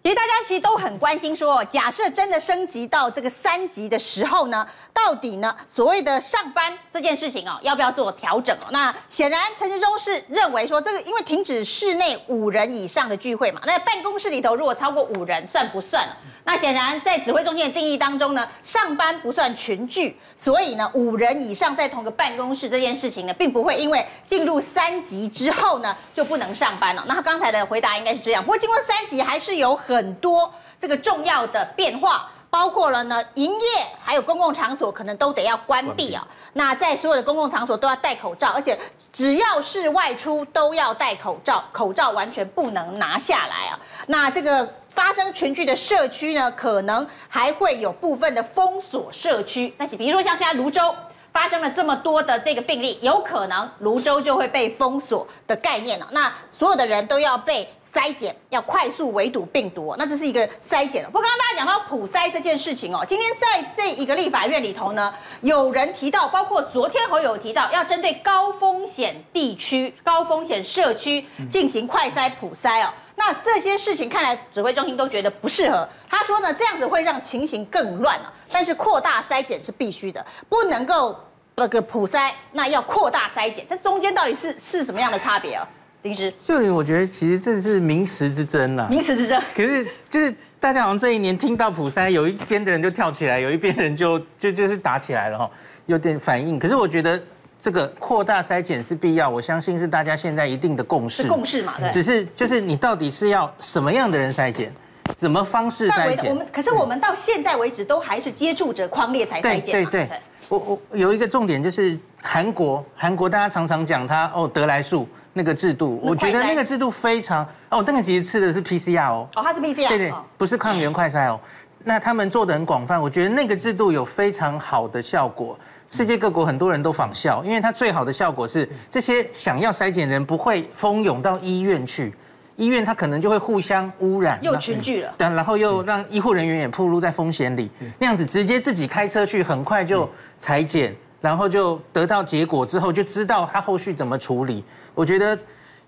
[0.04, 8.68] 其实大家其实都很关心，说假设真的升级到这个三级的时候呢，到底呢所谓的上班这件事情哦，要不要做调整哦？
[8.72, 16.08] 那显然陈时中是认为说，这个因为停止室内五人以上的聚会嘛，那办公室里头如果超过五人算不算？
[16.44, 27.06] 那显然在指挥中心的定义当中呢，上班不算群聚，所以呢五人以上在同个办公室这件事情呢，并不会因为进入三级之后呢就不能上班了。
[27.08, 33.68] 那他刚才的回答应该是这样，不过经过三级还是有很多这个重要的变化，包括了呢营业
[34.00, 36.28] 还有公共场所可能都得要关闭啊。
[36.54, 38.78] 那在所有的公共场所都要戴口罩，而且
[39.12, 43.80] 只要是外出都要戴口罩，口罩完全不能拿下来啊。
[44.06, 44.70] 那这个。
[44.92, 49.74] 发生群聚的社区呢，可能还会有部分的封锁社区。
[49.78, 50.94] 但是，比如说像现在泸州
[51.32, 56.06] 发生了这么多的这个病例，有可能泸州就会被封锁的概念了。
[56.12, 59.94] 那所有的人都要被筛检，要快速围堵病毒。
[59.98, 61.06] 那这是一个筛检。
[61.06, 72.90] 不过，刚刚大家讲到普筛这件事情哦，今天在这一个立法院里头呢，有人提到，包括昨天侯友提到，要针对高风险地区、高风险社区进行快筛普筛哦。
[73.16, 75.88] 那这些事情看来，指挥中心都觉得不适合。
[76.10, 78.34] 他说呢，这样子会让情形更乱了。
[78.50, 81.16] 但是扩大筛检是必须的，不能够
[81.56, 85.68] 那个普筛，那要扩大筛检，这中间到底是是什么样的差别啊？
[86.04, 88.88] 林师，秀琳，我觉得其实这是名词之争啦。
[88.90, 89.42] 名词之争。
[89.56, 95.52] 可是就是大家好像这一年听到普筛，有一边的人就跳起来，有一边人就就就是打起来了哈，
[95.86, 96.58] 有点反应。
[96.60, 97.22] 可是我觉得。
[97.64, 101.22] 这个扩大筛检是必要，我相信是大家现在一定的共识。
[101.22, 101.76] 是共识嘛？
[101.80, 101.92] 对。
[101.92, 104.74] 只是就是你到底是要什么样的人筛检，
[105.16, 106.32] 怎么方式筛检？
[106.32, 109.74] 我们可是我们到现在为止都还是接触者框列才筛检。
[109.74, 110.10] 对对对。
[110.50, 119.28] 我我有一个重点就是韩国，韩国大家常常讲他哦得来速那个制度，我觉得那个制度非常哦，那个其实吃的是 PCR 哦。
[119.36, 119.88] 哦，它是 PCR。
[119.88, 121.40] 对对，不是抗原快筛哦。
[121.84, 125.58] 那他们做的很广泛，我觉得那个制度有非常好的效果。
[125.90, 132.14] 世界各国很多人都仿效，因为它最好的效果是这些想要筛检人不会蜂拥到医院去，
[132.56, 144.64] 医院它可能就会互相污染，又群聚了，然后又让医护人员也暴露在风险里，那样子直接自己开车去，很快就采检，然后就得到结果之后就知道他后续怎么处理。
[144.94, 145.38] 我觉得，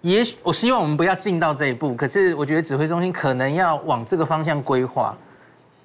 [0.02, 5.13] 也许我希望我们不要进到这一步，可是我觉得指挥中心可能要往这个方向规划。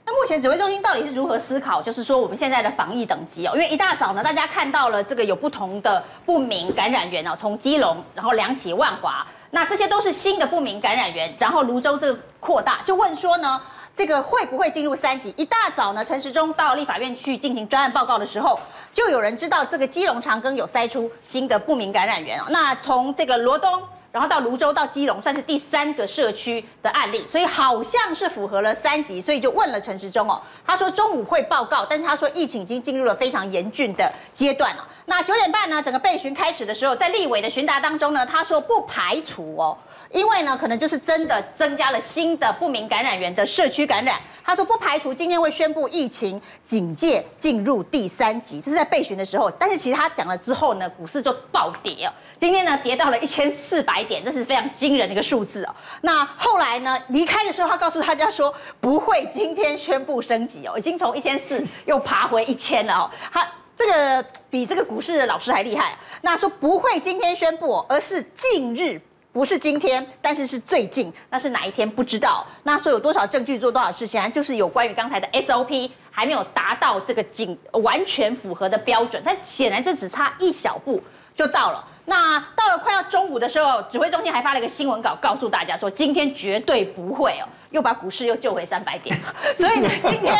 [0.04, 1.82] 那目前指挥中心到底是如何思考？
[1.82, 13.60] 就是说我们现在的防疫等级哦，因为一大早呢，大家看到了这个有不同的不明感染源哦，从基隆然后两起万华，那这些都是新的不明感染源，然后芦洲这个扩大，就问说呢，
[13.98, 15.34] 这个会不会进入三级？
[15.36, 18.56] 一大早呢，陈时中到立法院去进行专案报告的时候，
[18.92, 23.82] 就有人知道这个基隆长庚有筛出新的不明感染源哦，那从这个罗东。
[24.10, 34.88] 然后到泸州到基隆，算是第三个社区的案例，所以好像是符合了三级，所以就问了陈时中哦，他说中午会报告，但是他说疫情已经进入了非常严峻的阶段了。
[35.06, 39.76] 那九点半呢，整个备询开始的时候，在立委的询答当中呢，他说不排除哦。
[40.10, 44.18] 因为呢，可能就是真的增加了新的不明感染源的社区感染。
[44.42, 49.50] 他说不排除今天会宣布疫情警戒进入第三级，这是在备询的时候。
[49.50, 52.12] 但是其实他讲了之后呢，股市就暴跌哦。
[52.38, 55.74] 今天呢，跌到了一千四百点，这是非常惊人的一个数字哦。
[56.02, 63.10] 那后来呢，离开的时候，他告诉大家说不会今天宣布升级哦，已经从一千四又爬回一千了哦。
[63.32, 65.96] 他这个比这个股市的老师还厉害。
[66.22, 69.00] 那说不会今天宣布，而是近日。
[69.30, 72.44] 不是今天，但是是最近，那是哪一天不知道？
[72.64, 81.00] 那说有多少证据做多少事情，就是有关于刚才的 SOP 还没有达到这个紧完全符合的标准，但显然这只差一小步
[81.36, 81.86] 就到了。
[82.08, 89.16] 那到了快要中午的时候，指挥中心还发了一个新闻稿，告诉大家说今天绝对不会哦，又把股市又救回三百点。
[89.56, 90.34] 所以呢，今天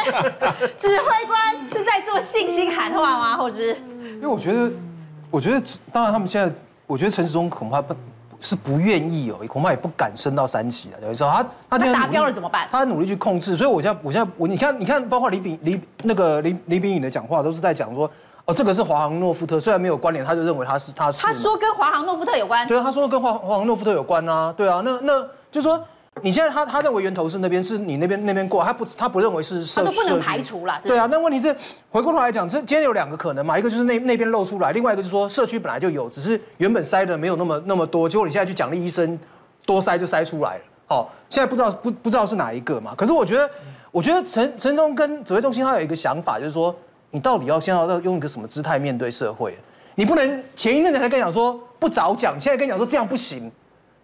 [0.78, 3.36] 指挥官是在做信心喊话吗？
[3.36, 3.74] 或者是？
[4.14, 4.72] 因为我觉得，
[5.30, 6.52] 我觉得当然他们现在，
[6.86, 7.94] 我觉得陈时中恐怕不。
[8.40, 11.08] 是不愿意哦，恐怕也不敢升到三级了。
[11.08, 11.30] 有时候
[11.68, 12.68] 他他达标了怎么办？
[12.70, 18.08] 他努力去控制，所以我现在我现在我你看你看，包括李炳李那个李李炳颖的讲话，都是在讲说，
[18.48, 21.22] 哦，这个是华航诺富特，虽然没有关联，他就认为他是他是。
[21.22, 22.66] 他说跟华航诺富特有关。
[22.66, 25.78] 对啊，他说跟华华航诺富特有关啊，对啊，那那就是说。
[26.20, 30.76] 你现在他他认为源头是那边是你那边那边过，他不他不认为是社区，他都不能排除了。
[30.82, 31.54] 对啊，那问题是
[31.92, 39.16] 回过头来讲，这今天有两个可能嘛，一个就是那那边露出来，另外一个就是说社区本来就有，只是原本塞的没有那么那么多，结果你现在去奖励医生
[39.64, 40.62] 多塞就塞出来了。
[40.88, 42.96] 好，现在不知道不不知道是哪一个嘛？
[42.96, 43.48] 可是我觉得，
[43.92, 46.74] 我觉得陈陈忠跟指挥中心他有一个想法，就是说
[47.10, 49.56] 你到底要先要要用一个什么姿态面对社会？
[49.94, 53.50] 你不能前一阵子才跟你讲说不早讲，现在跟你讲说这样不行。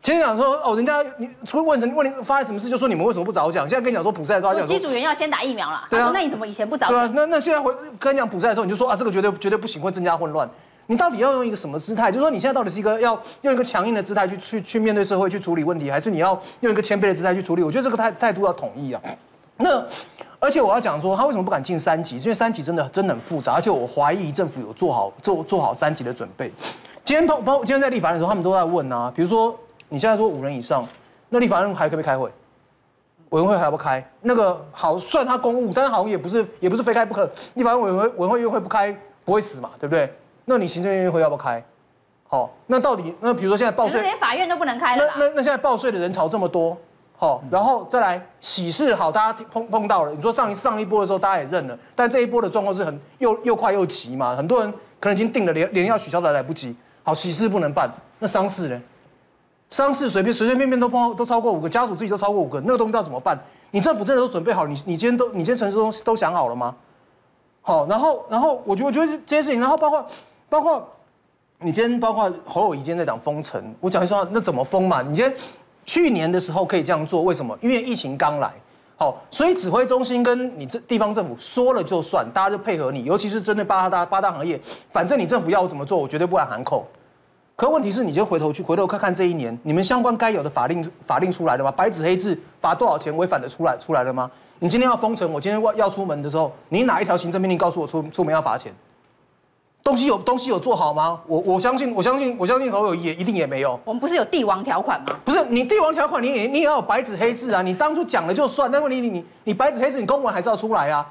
[0.03, 3.67] 前天讲说哦，人家你除了问成问你发生什么事，就说你们为什么不早讲？
[3.69, 5.87] 现在跟你讲说普筛的时候，机组员要先打疫苗了。
[5.88, 6.95] 对啊，那你怎么以前不早讲？
[6.95, 10.49] 对啊，那那现在回跟你讲普赛的时候，你就说啊，这个绝对绝对不行，会增加混乱。
[10.87, 12.11] 你到底要用一个什么姿态？
[12.11, 17.62] 就是说你现在到底是一个要用一个强硬的姿态去去去面对社会去处理问题，还是你要用一个谦卑的姿态去处理？
[17.62, 19.01] 我觉得这个态态度要统一啊。
[19.57, 19.83] 那
[20.44, 22.16] 而且我要讲说，他为什么不敢进三级？
[22.18, 26.52] 因为三级真的真的很复杂，而且我怀疑政府有做好做做好三级的准备。
[27.04, 29.59] 今天包包今天在立法的时候，他们都在问啊，比如说。
[29.90, 30.85] 你现在说五人以上，
[31.28, 32.28] 那立法院还可不可以开会？
[33.28, 34.04] 委员会还要不开？
[34.22, 37.30] 那个好算他公务，但是好像也不是也不是非开不可。
[37.52, 40.12] 立法院委员会委员会又会不开，不会死嘛，对不对？
[40.46, 41.62] 那你行政院会要不开？
[42.26, 45.04] 好，那到底那比如说现在报税，连法院都不能开了。
[45.07, 46.76] 那那那现在报税的人潮这么多，
[47.16, 50.12] 好，然后再来喜事好，大家碰碰到了。
[50.12, 56.74] 你说上一上一波的时候大家也认了，但这一波的状况是很又又快又急嘛，很多人可能已经定了，连连要取消都来不及。
[57.03, 58.81] 好，喜事不能办，那丧事呢？
[59.70, 63.38] 丧事随便随随便便都碰都超过五个，家属自己都超过五个，那个东西要怎么办？
[63.70, 64.66] 你政府真的都准备好？
[64.66, 66.74] 你你今天都你今天陈市中都想好了吗？
[67.62, 70.07] 好，然后然后我觉得我觉得这些事情，然后包括
[70.48, 70.87] 包括
[71.59, 75.03] 你今天包括侯友谊今天在讲封城，我讲一下那怎么封嘛？
[75.03, 75.35] 你今天
[75.85, 77.57] 去年的时候可以这样做，为什么？
[77.61, 78.51] 因为疫情刚来，
[78.97, 84.61] 好，所以指挥中心跟你这地方政府说了就算，大家就配合你，尤其是针对八大八大行业，
[84.92, 86.87] 反正你政府要我怎么做，我绝对不敢喊口。
[87.57, 91.70] 可问题是，你就回头去回头看看这一年，你们相关该有的法令法令出来了吗？
[91.70, 94.31] 白纸黑字罚多少钱违反的出来出来了吗？
[94.59, 98.73] 你今天要封城，我今天要出门的时候，你哪一条行政命令告诉我出出门要罚钱？
[99.85, 101.20] 东西有东西有做好吗？
[101.27, 103.79] 我我相信我相信我相信侯友宜也一定也没有。
[103.85, 105.14] 我们不是有帝王条款吗？
[105.27, 107.61] 不是，你帝王条款你也你也要有白纸黑字啊！
[107.61, 111.07] 你当初讲了就算，但问题你你你白纸黑字你公文还是要出来啊！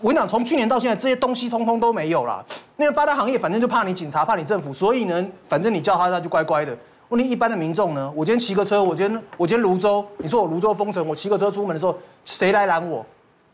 [0.00, 2.42] 我跟你讲，从去年到现在，这些东西通通都没有了。
[2.76, 6.74] 那个八大行业，反正就怕你警察，怕你政府，所以呢，反正你叫他，他就乖乖的。
[7.10, 8.10] 问题一般的民众呢？
[8.16, 11.94] 我今天骑个车，我今天我今天泸州，你说我泸州封城，我骑个车出门的时候，
[12.24, 13.04] 谁来拦我？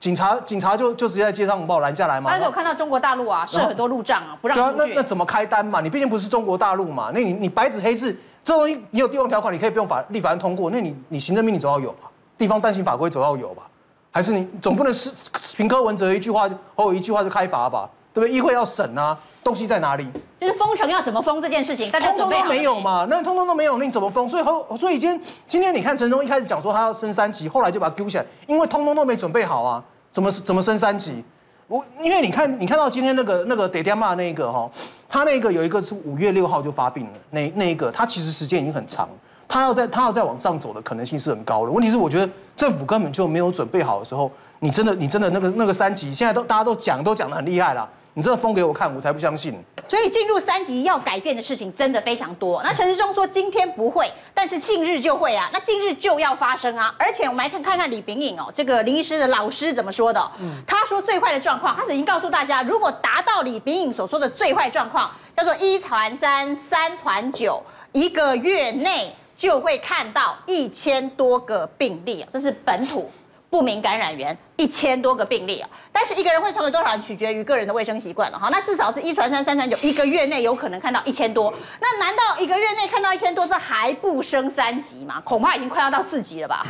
[0.00, 2.30] 警察警察就就直接在街上把我拦下来吗？
[2.30, 5.82] 但是我看到中国大陆啊，设很多路障啊，不让对啊，那那怎么开单嘛？
[5.82, 7.10] 你毕竟不是中国大陆嘛？
[7.12, 12.10] 那你你白纸黑字这东西，你有地方条款，你可以不用法立法院通过，那你你行政命令总要有吧？
[12.38, 13.64] 地方单行法规总要有吧？
[14.10, 15.12] 还是你总不能是
[15.54, 17.86] 凭柯文哲一句话，或有一句话就开罚吧？
[18.12, 18.30] 对不对？
[18.30, 20.06] 议会要审啊，东西在哪里？
[20.40, 23.06] 就是封城要怎么封这件事情，大家通通都没有嘛？
[23.10, 24.28] 那通通都没有，那你怎么封？
[24.28, 29.82] 所以后，所以今天今天你看陈时中一开始讲说他要升三级，后来就把他丢起来，因为通通都没准备好啊。
[30.10, 31.22] 怎么怎么升三级？
[31.68, 34.68] 我因为你看，你看到今天那个那个得点嘛那个哈，
[35.08, 39.08] 他那个有一个是五月六号就发病了，那那一个他其实时间已经很长，
[39.46, 41.70] 他要在他要再往上走的可能性是很高的。
[41.70, 47.88] 问题是我觉得政府根本就没有准备好的时候，你真的你真的那个那个三级，现在都大家都讲都讲得很厉害了。
[48.14, 49.54] 你真的封给我看，我才不相信。
[49.88, 52.62] 所以进入三级要改变的事情真的非常多。
[52.62, 56.94] 那陈时中说今天不会，但是近日就会啊，那近日就要发生啊。
[56.98, 60.30] 而且我们来看看看李秉颖哦，这个林医师的老师怎么说的？
[60.40, 73.10] 嗯，他说最坏的状况，他是已经告诉大家，如果达到李秉颖所说的最坏状况，叫做一传三，三传九，一个月内就会看到一千多个病例，这是本土。
[73.50, 78.38] 不明感染源一千多个病例啊，但是一个人会传给多少人，取决于个人的卫生习惯了。
[78.38, 81.52] 哈，那至少是一传三，三传九，一个月内有可能看到一千多。
[81.80, 85.20] 那难道一个月内看到一千多，这还不升三级吗？
[85.24, 86.64] 恐怕已经快要到四级了吧？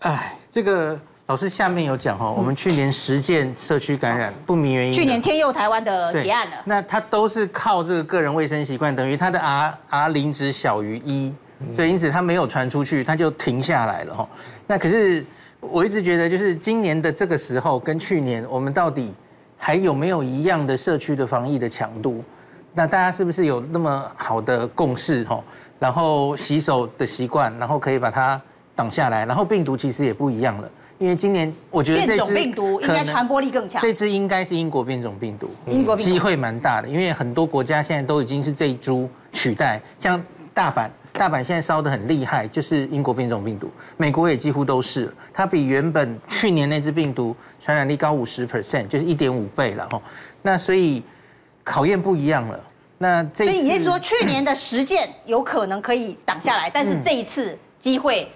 [0.00, 11.32] 哎，这个老师下面有讲哈，我们去年实践社区感染不明原因，去年天佑台湾的结案了，那他都是靠这个个人卫生习惯，等于他的 R R 零值小于一，
[11.76, 14.28] 所以因此他没有传出去，他就停下来了哈。
[14.66, 15.24] 那可是。
[15.60, 19.12] 我一直觉得，就是今年的这个时候跟去年，我们到底
[19.56, 22.22] 还有没有一样的社区的防疫的强度？
[22.74, 25.24] 那大家是不是有那么好的共识？
[25.24, 25.42] 吼，
[25.80, 28.40] 然后洗手的习惯，然后可以把它
[28.76, 29.26] 挡下来。
[29.26, 33.82] 然后病毒其实也不一样了，因为今年我觉得这种病毒应该传播力更强。
[33.82, 40.22] 这只应该是英国变种病毒，英国机会蛮大的，因为很多国家现在都已经是这一株取代，像
[40.54, 40.88] 大阪。
[41.18, 50.00] 大阪现在烧得很厉害，就是英国变种病毒，美国也几乎都是，它比原本去年那只病毒传染力高五十 percent，就是一点五倍了哈。
[50.42, 51.02] 那所以
[51.64, 52.60] 考验不一样了。
[52.98, 58.30] 那这所以也就是说，去年的实践有可能可以挡下来，但是这一次机会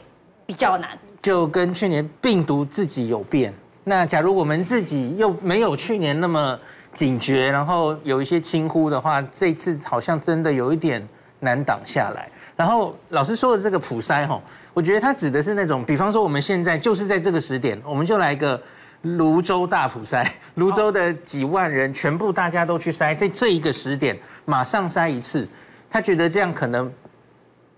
[0.44, 0.98] 比较难。
[1.20, 3.54] 就跟去年病毒自己有变，
[3.84, 6.58] 那假如我们自己又没有去年那么
[6.92, 11.06] 警觉，然后有一些轻忽的话，这次好像真的有一点
[11.38, 12.28] 难挡下来。
[12.62, 14.40] 然后老师说的这个普筛哈，
[14.72, 18.62] 我觉得它指的是那种，比方说我们现在就是在这个时点，我们就来个
[19.02, 25.44] 泸州大普筛， 泸州的几万人全部大家都去筛，在这一个时点马上筛一次，
[25.90, 26.88] 他觉得这样可能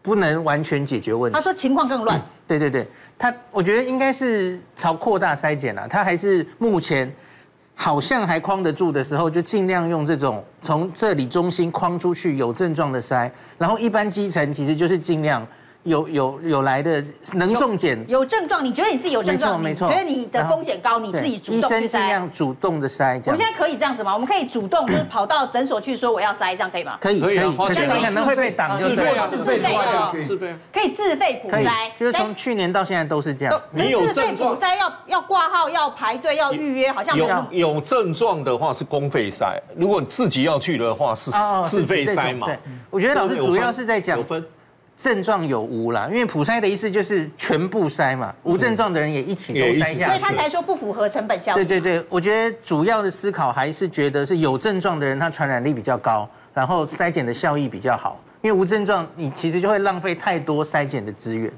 [0.03, 1.35] 不能完全解决问题。
[1.35, 2.20] 他说情况更乱。
[2.47, 7.11] 对对对，他我觉得应该是朝扩大筛检了，他还是目前。
[7.75, 15.47] 好像还框得住的时候，就尽量用这种从这里中心框出去有症状的筛，然后一般基层其实就是尽量。
[15.85, 17.05] 有有有来的
[17.35, 21.78] 能送检有，有症状，你觉得你自己有症状，没错，觉得你的风险高，你自己主动去筛。
[21.78, 23.20] 医生尽量主动的筛。
[23.26, 24.14] 我们现在可以这样子吗？
[24.14, 26.97] 我们可以主动就是 跑到诊所去说我要筛，这样可以吗？
[27.01, 33.62] 可以可以，可是可能会被挡，自费啊，自费的，自费，可以自费普筛，就是从去年到现在都是这样。
[33.70, 41.30] 你有自费普筛要要挂号要排队要预约，好像有有症状的话是公费筛，如果你自己要去的话是
[41.68, 42.47] 自费筛嘛。
[42.47, 42.59] 对，
[42.89, 44.18] 我觉得老师主要是在讲。
[44.97, 51.55] 症状有无啦，因为普筛的意思就是全部筛嘛，无症状的人也一起都筛下，所以他才说不符合成本效益。
[51.57, 61.53] 对对对，我觉得主要的思考还是觉得是有症状的人他传染力比较高，然后筛检的效益比较好，因为无症状你其实就会浪费太多筛检的资源。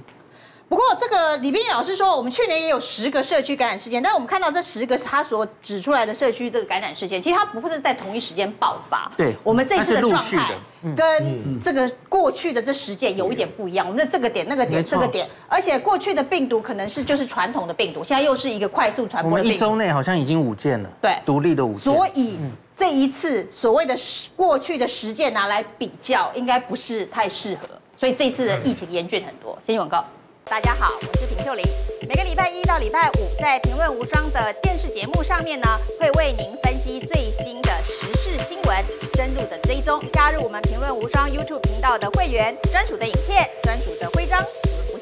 [0.69, 9.11] 不过，这个李秉颖老师说，我们去年也有十个社区感染事件，但是我们看到这十个他所指出来的社区这个感染事件，其实它不是在同一时间爆发。
[9.17, 10.55] 对，我们这次的状态
[10.97, 13.87] 跟这个过去的这十件有一点不一样。
[13.87, 19.47] 我们的这个点、那个点、这个点，而且过去的病毒可能是就是传统的病毒，现在又是一个快速传播的病毒。
[19.47, 21.81] 我们一周内好像已经五件了，对，独立的五件。
[21.81, 22.41] 所以
[22.75, 23.95] 这一次所谓的
[24.35, 27.69] 过去的十件拿来比较，应该不是太适合。
[27.97, 29.57] 所以这次的疫情严峻很多。
[29.64, 30.05] 先广告。
[30.49, 31.64] 大家好，我是平秀玲。
[32.09, 35.66] 每个礼拜一到礼拜五，在《评论无双》的电视节目上面呢，
[35.99, 38.84] 会为您分析最新的时事新闻，
[39.16, 40.01] 深入的追踪。
[40.12, 44.40] 加入我们《评论无双》YouTube 频道的会员，专属的影片，专属的徽章。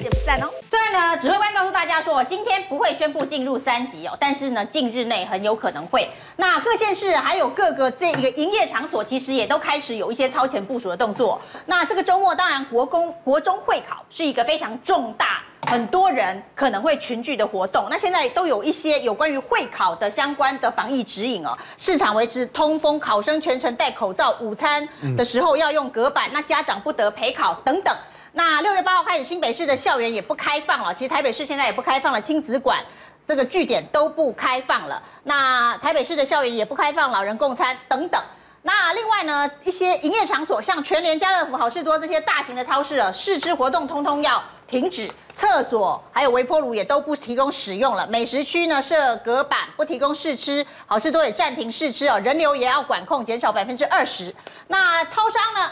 [0.05, 0.51] 不见不散哦！
[0.69, 6.07] 虽然呢，指挥官告诉大家说，今天不会宣布进入三级哦，但是呢，近日内很有可能会。
[6.37, 11.41] 那各县市还有各个这一个营业场所，其实也都开始有一些超前部署的动作。
[11.65, 17.87] 那这个周末，当然国公国中会考是一个非常重大，很多人可能会群聚的活动。
[17.89, 24.87] 那现在都有一些有关于会考的相关的防疫指引哦，市场维持通风，考生全程戴口罩，午餐
[25.17, 27.97] 的时候要用隔板，那家长不得陪考等等。
[28.37, 30.93] 那六月八号开始，新北市的校园也不开放了。
[30.93, 32.85] 其实台北市现在也不开放了，亲子馆
[33.25, 35.01] 这个据点都不开放了。
[35.23, 38.21] 那台北市的校园也不开放，老人共餐等等。
[38.63, 45.09] 那另外呢，一些营业场所，像全联、家乐福、好事多这些大型的超市啊，试吃活动通通要停止。
[45.33, 48.07] 厕所还有微波炉也都不提供使用了。
[48.09, 50.67] 美食区呢设隔板，不提供试吃。
[50.87, 54.35] 好事多也暂停试吃哦，人流也要管控，减少百分之二十。
[54.67, 55.71] 那超商呢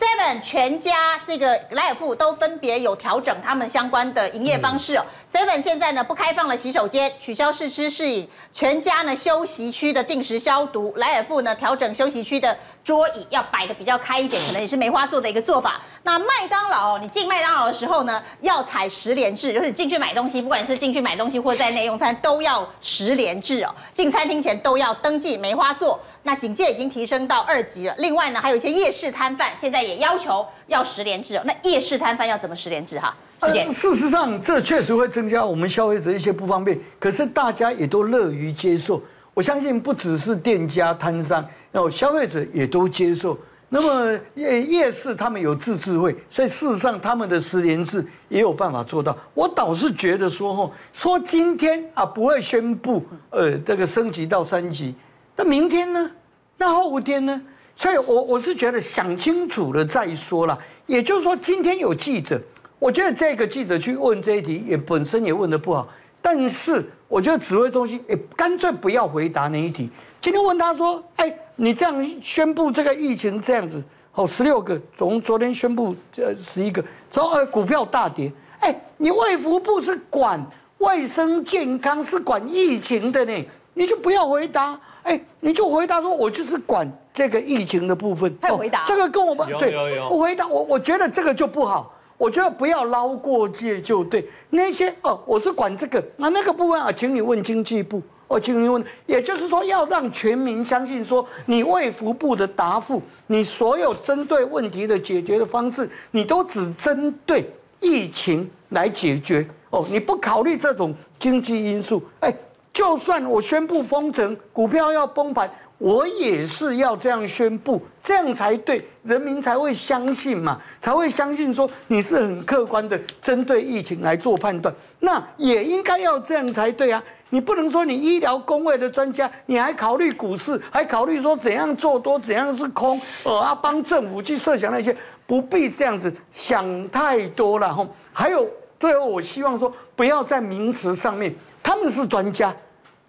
[0.00, 5.04] ？Seven 全家这个莱尔富都分别有调整他们相关的营业方式哦。
[5.30, 8.26] Seven 现在呢不开放了洗手间，取消试吃试饮。
[8.54, 10.94] 全家呢休息区的定时消毒。
[10.96, 15.80] 莱尔富呢调整休息区的桌椅要摆的比较开一点，可能也是梅花座的一个做法。
[16.02, 23.74] 那麦当劳，你进麦当劳的时候呢要采十连制，就是你进去买东西，不管是进去买东西或者在内用餐都要十连制哦。
[23.92, 26.00] 进餐厅前都要登记梅花座。
[26.22, 27.94] 那警戒已经提升到二级了。
[27.96, 31.40] 另外呢，还有一些夜市摊贩，现在也要求要十连制。
[31.46, 33.00] 那夜市摊贩要怎么十连制？
[33.00, 33.64] 哈，师姐。
[33.70, 39.02] 事实上，这确实会增加我们消费者一些不方便，可是大家也都乐于接受。
[39.32, 41.42] 我相信不只是店家摊商，
[41.72, 43.38] 哦消费者也都接受。
[43.72, 49.16] 那么夜夜市他们有自治会，所以事实上他们的实联制也有办法做到。
[49.32, 54.92] 我倒是觉得说，吼，说今天啊不会宣布呃这个升级到三级。
[55.36, 56.10] 那明天呢？
[56.58, 57.40] 那后天呢？
[57.76, 60.58] 所以我，我是觉得想清楚了再说了。
[60.86, 62.38] 也就是说，今天有记者，
[62.80, 65.88] 我觉得这个记者去问这一题，也本身也问得不好。
[66.20, 69.88] 但是，我觉得指挥中心也干脆不要回答那一题。
[70.20, 78.30] 今天问他说：“哎，你这样宣布这个疫情这样子，好，十六个，从昨天宣布这十一个，说呃股票大跌。
[78.58, 80.44] 哎，你卫福部是管
[80.78, 88.36] 卫生健康，是管疫情的呢，你就不要回答。”哎，你就回答说，我就是管这个疫情的部分。
[88.38, 89.74] 他有回答，这个跟我们对。
[90.10, 91.90] 我回答我，我觉得这个就不好。
[92.18, 94.28] 我觉得不要捞过界就对。
[94.50, 98.02] 那些哦，我是管这个，那那个部分啊，请你问经济部。
[98.30, 107.44] 哦，请你问，也就是说要让全民相信说，你卫福部的答复，你所有针对问题的解决的方式，你都只针对
[107.80, 109.44] 疫情来解决。
[109.70, 112.02] 哦，你不考虑这种经济因素。
[112.20, 112.32] 哎。
[112.72, 127.02] 就算我宣布封城，股票要崩盘，我也是要这样宣布，这样才对，人民才会相信嘛，才会相信说你是很客观的针对疫情来做判断，那也应该要这样才对啊！
[127.30, 137.86] 你不能说你医疗公卫的专家，你还考虑股市，还考虑说怎样做多，怎样是空，呃，啊，帮政府去设想那些，不必这样子想太多了哈。
[138.12, 138.46] 还有
[138.78, 141.34] 最后，我希望说不要在名词上面。
[141.62, 142.56] 他们是专家，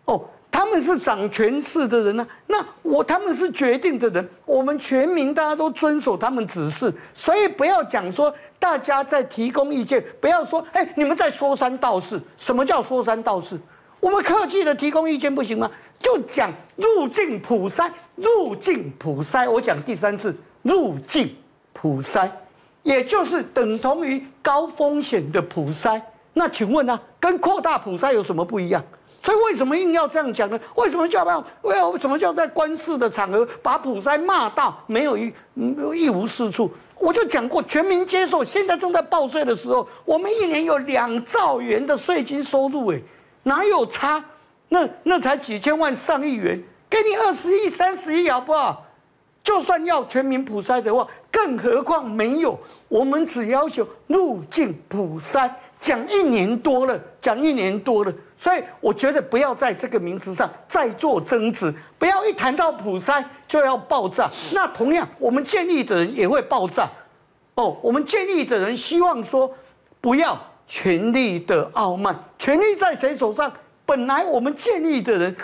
[0.03, 12.21] 哦，他们是掌权势的人呢、那我他们是决定的人，我们全民大家都遵守他们指示，所以不要讲说大家在提供意见，不要说哎，你们在说三道四。
[12.37, 13.57] 什么叫说三道四？
[14.01, 15.71] 我们客气的提供意见不行吗？
[15.99, 21.33] 就讲入境普筛，入境普筛，我讲第三次，入境
[21.71, 22.27] 普筛，
[22.81, 26.01] 也就是等同于高风险的普筛。
[26.33, 28.83] 那请问呢、跟扩大普筛有什么不一样？
[29.21, 30.59] 所以为什么硬要这样讲呢？
[30.73, 35.31] 为什么就要为什么就要在官司的场合把普筛骂到没有一
[35.93, 36.71] 一无是处？
[36.97, 38.43] 我就讲过，全民接受。
[38.43, 43.03] 现在正在报税的时候，我们一年有两兆元的税金收入，诶，
[43.43, 44.23] 哪有差？
[44.69, 48.85] 那那才几千万上亿元，给你二十亿、三十亿好不好？
[49.43, 55.49] 就算要全民普筛的话，更何况没有，我们只要求入境普筛。
[55.79, 64.29] 讲一年多了，讲一年多了，所以我觉得不要在这个名词上再做争执，不要一谈到普筛就要爆炸。
[64.53, 66.87] 那同样，我们建议的人也会爆炸。
[67.55, 69.51] 哦，我们建议的人希望说，
[69.99, 70.39] 不要
[70.71, 73.51] 权力的傲慢，权力在谁手上？
[73.85, 75.35] 本来我们建议的人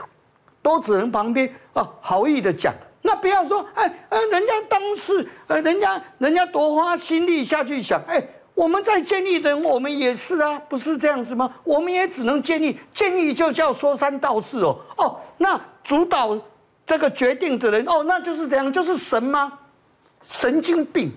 [0.62, 8.26] 都只能旁边啊好意的讲，那不要说，哎，呃，人家当事，呃，人家人家多花心力下去想，哎。
[8.56, 11.54] 我们在建立人，我们也是啊，不是这样子吗？
[11.64, 14.80] 我们也只能建立，建立就叫说三道四哦。
[14.96, 16.36] 哦，那主导
[16.84, 18.74] 这个决定的人，哦，那就是怎样？
[18.74, 19.60] 就是神吗？
[20.24, 21.12] 神经病！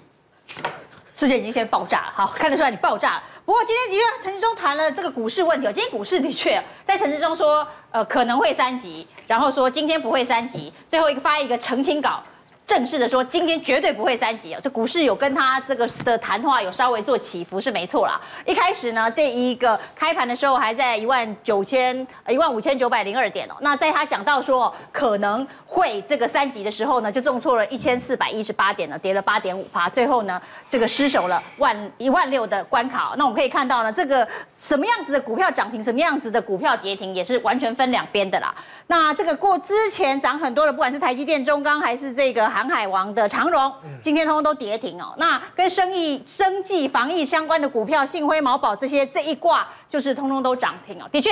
[1.20, 3.22] 世界已经先爆炸了，好，看得出来你爆炸了。
[3.44, 12.22] 不过今天的确陈志忠谈了这个股市问题，今天股市的确在陈志忠说，呃，可能会三级，然后说今天不会三级，最后一个发一个澄清稿。
[12.70, 14.60] 正式的说，今天绝对不会三级啊。
[14.62, 18.20] 这股市有跟他这个的谈话有稍微做起伏是没错啦。
[18.46, 23.56] 一开始呢，这一个开盘的时候还在一万九千一万五千九百零二点哦。
[23.60, 33.14] 那在他讲到说可能会这个三级的时候呢，就重挫了一千四百一十八点呢，跌了八点五趴，最后呢这个失守了万一万六的关卡。
[33.16, 34.24] 那我们可以看到呢，这个
[34.56, 38.54] 什么样子的股票涨停，什么样子的股票跌停，也是完全分两边的啦。
[38.86, 45.14] 那这个过之前涨很多的，不管是台积电、中钢还是这个航海王的长荣，今天通通都跌停哦。
[45.16, 51.08] 那跟生意、生计、防疫相关的股票，信辉、毛宝这些这一挂就是通通都涨停哦。
[51.11, 51.30] 的确，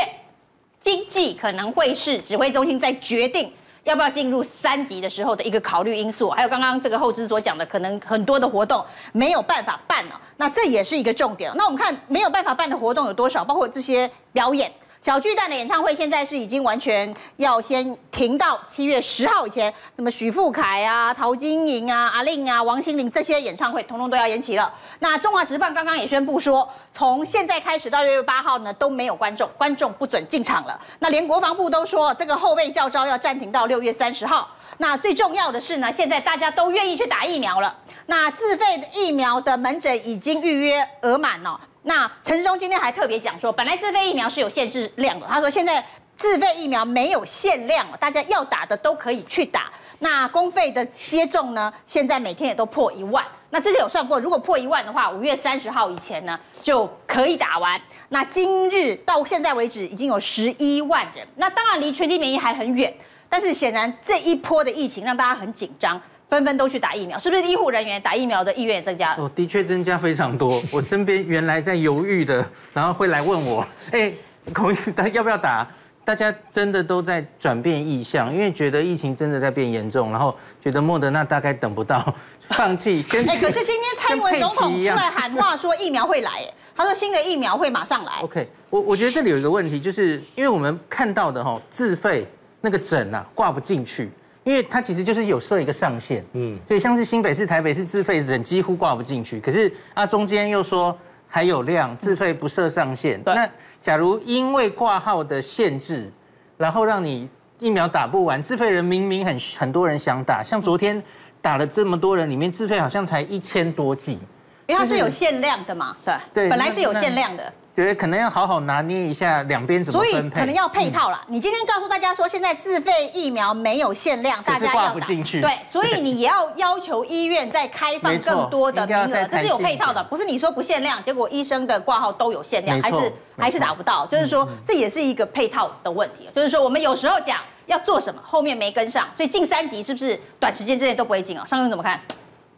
[0.81, 3.53] 经济可能会是指挥中心在决定
[3.85, 6.31] 要不要进入三级的时候的一个考虑因素。
[6.31, 10.17] 还有刚刚这个后知所讲的，可能很多的活动没有办法办哦。
[10.39, 11.53] 那这也是一个重点。
[11.57, 14.73] 那我们看没有办法办的活动有多少，包括这些表演。
[15.01, 24.73] 小巨蛋的演唱会现在是已经完全要先停到七月十号以前，什么许富凯啊、陶晶莹啊、阿令啊、王心凌这些演唱会，通通都要延期了。
[24.99, 30.79] 那中华职棒刚刚也宣布说，从现在开始到六月八号呢都没有观众，观众不准进场了。
[30.99, 34.49] 那连国防部都说，这个后备教招要暂停到六月三十号。
[34.79, 37.75] 那最重要的是呢，现在大家都愿意去打疫苗了。
[38.07, 41.61] 那自费疫苗的门诊已经预约额满了。
[41.89, 45.83] 那陈时中今天还特别讲说，本来自费疫苗是有限制量的，他说现在
[46.15, 49.73] 自费疫苗没有限量，大家要打的都可以去打。
[50.01, 53.25] 那公费的接种呢，现在每天也都破一万。
[53.49, 57.81] 那之前有算过，如果破一万的话，五月三十号以前呢就可以打完。
[58.11, 62.95] 那今日到现在为止已经有十一万人，那当然离群体免疫还很远，
[63.31, 65.99] 但是显然这一波的疫情让大家很紧张。
[66.29, 69.25] 纷纷都去打疫苗，是不是医护人员打疫苗的意愿也增加了？
[69.25, 70.63] 哦，的确增加非常多。
[70.71, 74.13] 我身边原来在犹豫的，然后会来问我， 哎，
[74.53, 75.67] 孔医师， 要不要打？
[76.05, 82.15] 大家真的都在转变意向，因为觉得疫情真的在变严重，然后觉得莫德纳大概等不到，
[82.49, 83.03] 放弃。
[83.03, 86.43] 跟哎，可是今天蔡英文总统出来喊话说疫苗会来，
[86.75, 88.21] 他说新的疫苗会马上来。
[88.23, 92.27] OK，我我觉得这里有一个问题，就是因为我们看到的哈自费
[92.63, 94.11] 那个诊啊挂不进去。
[94.49, 99.39] 因为它其实就是有设一个上限，嗯，所以像是新北市、台北市自费人几乎挂不进去。
[99.39, 100.97] 可是啊，中间又说
[101.29, 103.21] 还有量，自费不设上限。
[103.27, 103.47] 那
[103.83, 106.11] 假如因为挂号的限制，
[106.57, 107.29] 然后让你
[107.59, 111.03] 疫苗打不完，自费人明明很很多人想打，像昨天
[111.43, 114.19] 打了这么多人，里面自费好像才一千多剂，
[114.67, 117.53] 因为它是有限量的嘛，对，对，本来是有限量的。
[117.79, 121.21] 觉得可能要好好拿捏一下两边怎么分配，所以可能要配套了。
[121.29, 136.29] 嗯、你今天告诉大家说，现在自费疫苗没有限量，大家要打，对，所以你也要要求医院再开放更多的名额，这是有配套的，不是你说不限量，结果医生的挂号都有限量，还是还是打不到，就是说这也是一个配套的问题。
[136.35, 141.45] 就是说我们有时候讲要做什么，后面没跟上，所以进三级是不是短时间之内都不会进啊？
[141.47, 142.01] 尚哥怎么看？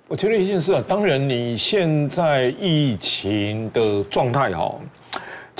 [0.08, 4.80] 我觉得一件事啊，当然你现在疫情的状态好。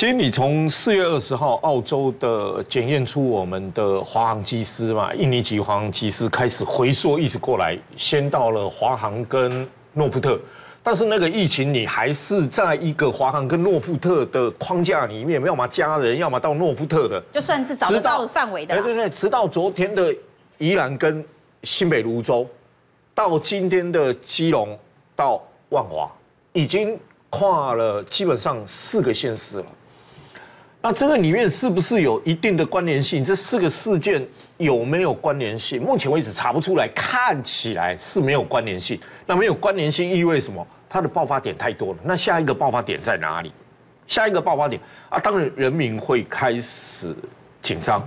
[0.00, 10.40] 其实你从四月二十号澳洲的检验出我们的华航机师嘛，印尼籍华航机师开始回溯，一直过来，先到了华航跟诺富特，
[10.82, 18.74] 但是那个疫情你还是在一个华航跟诺富特的框架里面，要么家人，要么到诺富特的，就算是找得到范围的。
[18.76, 20.16] 对对对，直到昨天的
[20.56, 21.22] 宜兰跟
[21.64, 22.48] 新北泸州，
[23.14, 24.78] 到今天的基隆
[25.14, 26.10] 到万华，
[26.54, 26.98] 已经
[27.28, 29.66] 跨了基本上四个县市了。
[30.82, 33.22] 那这个里面是不是有一定的关联性？
[33.22, 34.26] 这四个事件
[34.56, 35.82] 有没有关联性？
[35.82, 38.98] 目前为止查不出来，看起来是没有关联性。
[39.26, 40.66] 那没有关联性意味什么？
[40.88, 41.98] 它的爆发点太多了。
[42.02, 43.52] 那下一个爆发点在哪里？
[44.06, 47.14] 下一个爆发点啊，当然人民会开始
[47.60, 48.02] 紧张。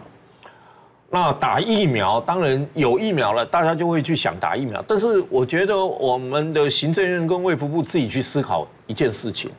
[1.12, 4.84] 那打疫苗，当然有疫苗了，大家就会去想打疫苗。
[4.88, 9.52] 但是我觉得我们的行政院跟卫福部自己去思考一件事情。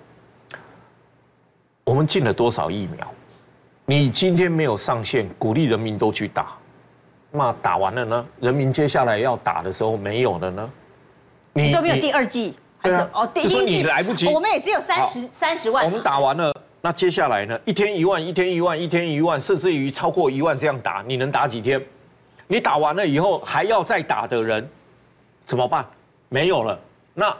[1.94, 3.08] 我们进了多少疫苗？
[3.86, 6.48] 你今天没有上线，鼓励人民都去打，
[7.30, 8.26] 那打完了呢？
[8.40, 10.70] 人民接下来要打的时候没有了呢？
[11.52, 13.24] 你都没有第二季，还是哦？
[13.32, 15.84] 第一季你来不及，我们也只有三十三十万。
[15.84, 17.56] 我们打完了，那接下来呢？
[17.64, 21.80] 一天一万，一天一万，一天一万，甚至于超过一万这样打，你能打几天？
[22.48, 24.68] 你打完了以后还要再打的人
[25.46, 25.86] 怎么办？
[26.28, 26.76] 没有了，
[27.14, 27.32] 那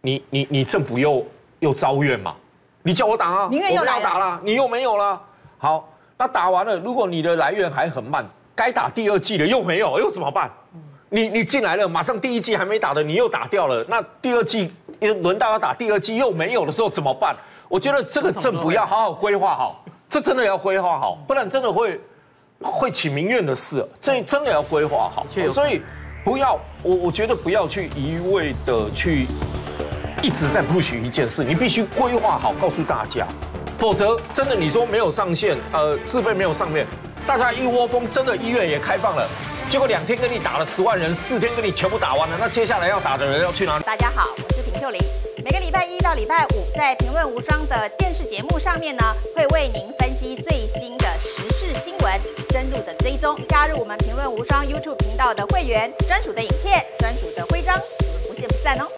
[0.00, 1.26] 你你你政府又
[1.58, 2.34] 又招怨嘛？
[2.82, 3.56] 你叫我打啊，我不
[3.86, 5.20] 要打了，你又没有了。
[5.58, 8.24] 好，那打完了，如果你的来源还很慢，
[8.54, 10.50] 该打第二季的又没有，又怎么办？
[11.10, 17.34] 你你进来了，马上第一季还没打的，你又打掉了，那第二季又轮到要打第二季又没有的时候怎么办？
[17.68, 22.00] 我觉得这个政府要好好规划好，这真的要规划好，不然真的会
[22.62, 25.26] 会起民怨的事，这真的要规划好。
[25.52, 25.82] 所以
[26.24, 29.26] 不要，我我觉得不要去一味的去
[30.20, 33.26] 一直在 push 一件事，你必须规划好，告诉大家，
[33.78, 36.84] 否则真的你说没有上线，呃，自费没有上面，
[37.26, 39.28] 大家一窝蜂，真的医院也开放了，
[39.70, 43.84] 结果两天跟你打了十万人，四天跟你全部打完了，那接下来要打的人要去哪里？
[43.84, 45.00] 大家好，我是平秀玲。
[45.44, 49.04] 每个礼拜一到礼拜五，在《评论无双》的电视节目上面呢，
[49.36, 52.12] 会为您分析最新的时事新闻，
[52.50, 53.38] 深入的追踪。
[53.48, 58.86] 加入我们《评论无双》YouTube 频道的会员，专属的影片、专属的徽章，我们不见不散哦。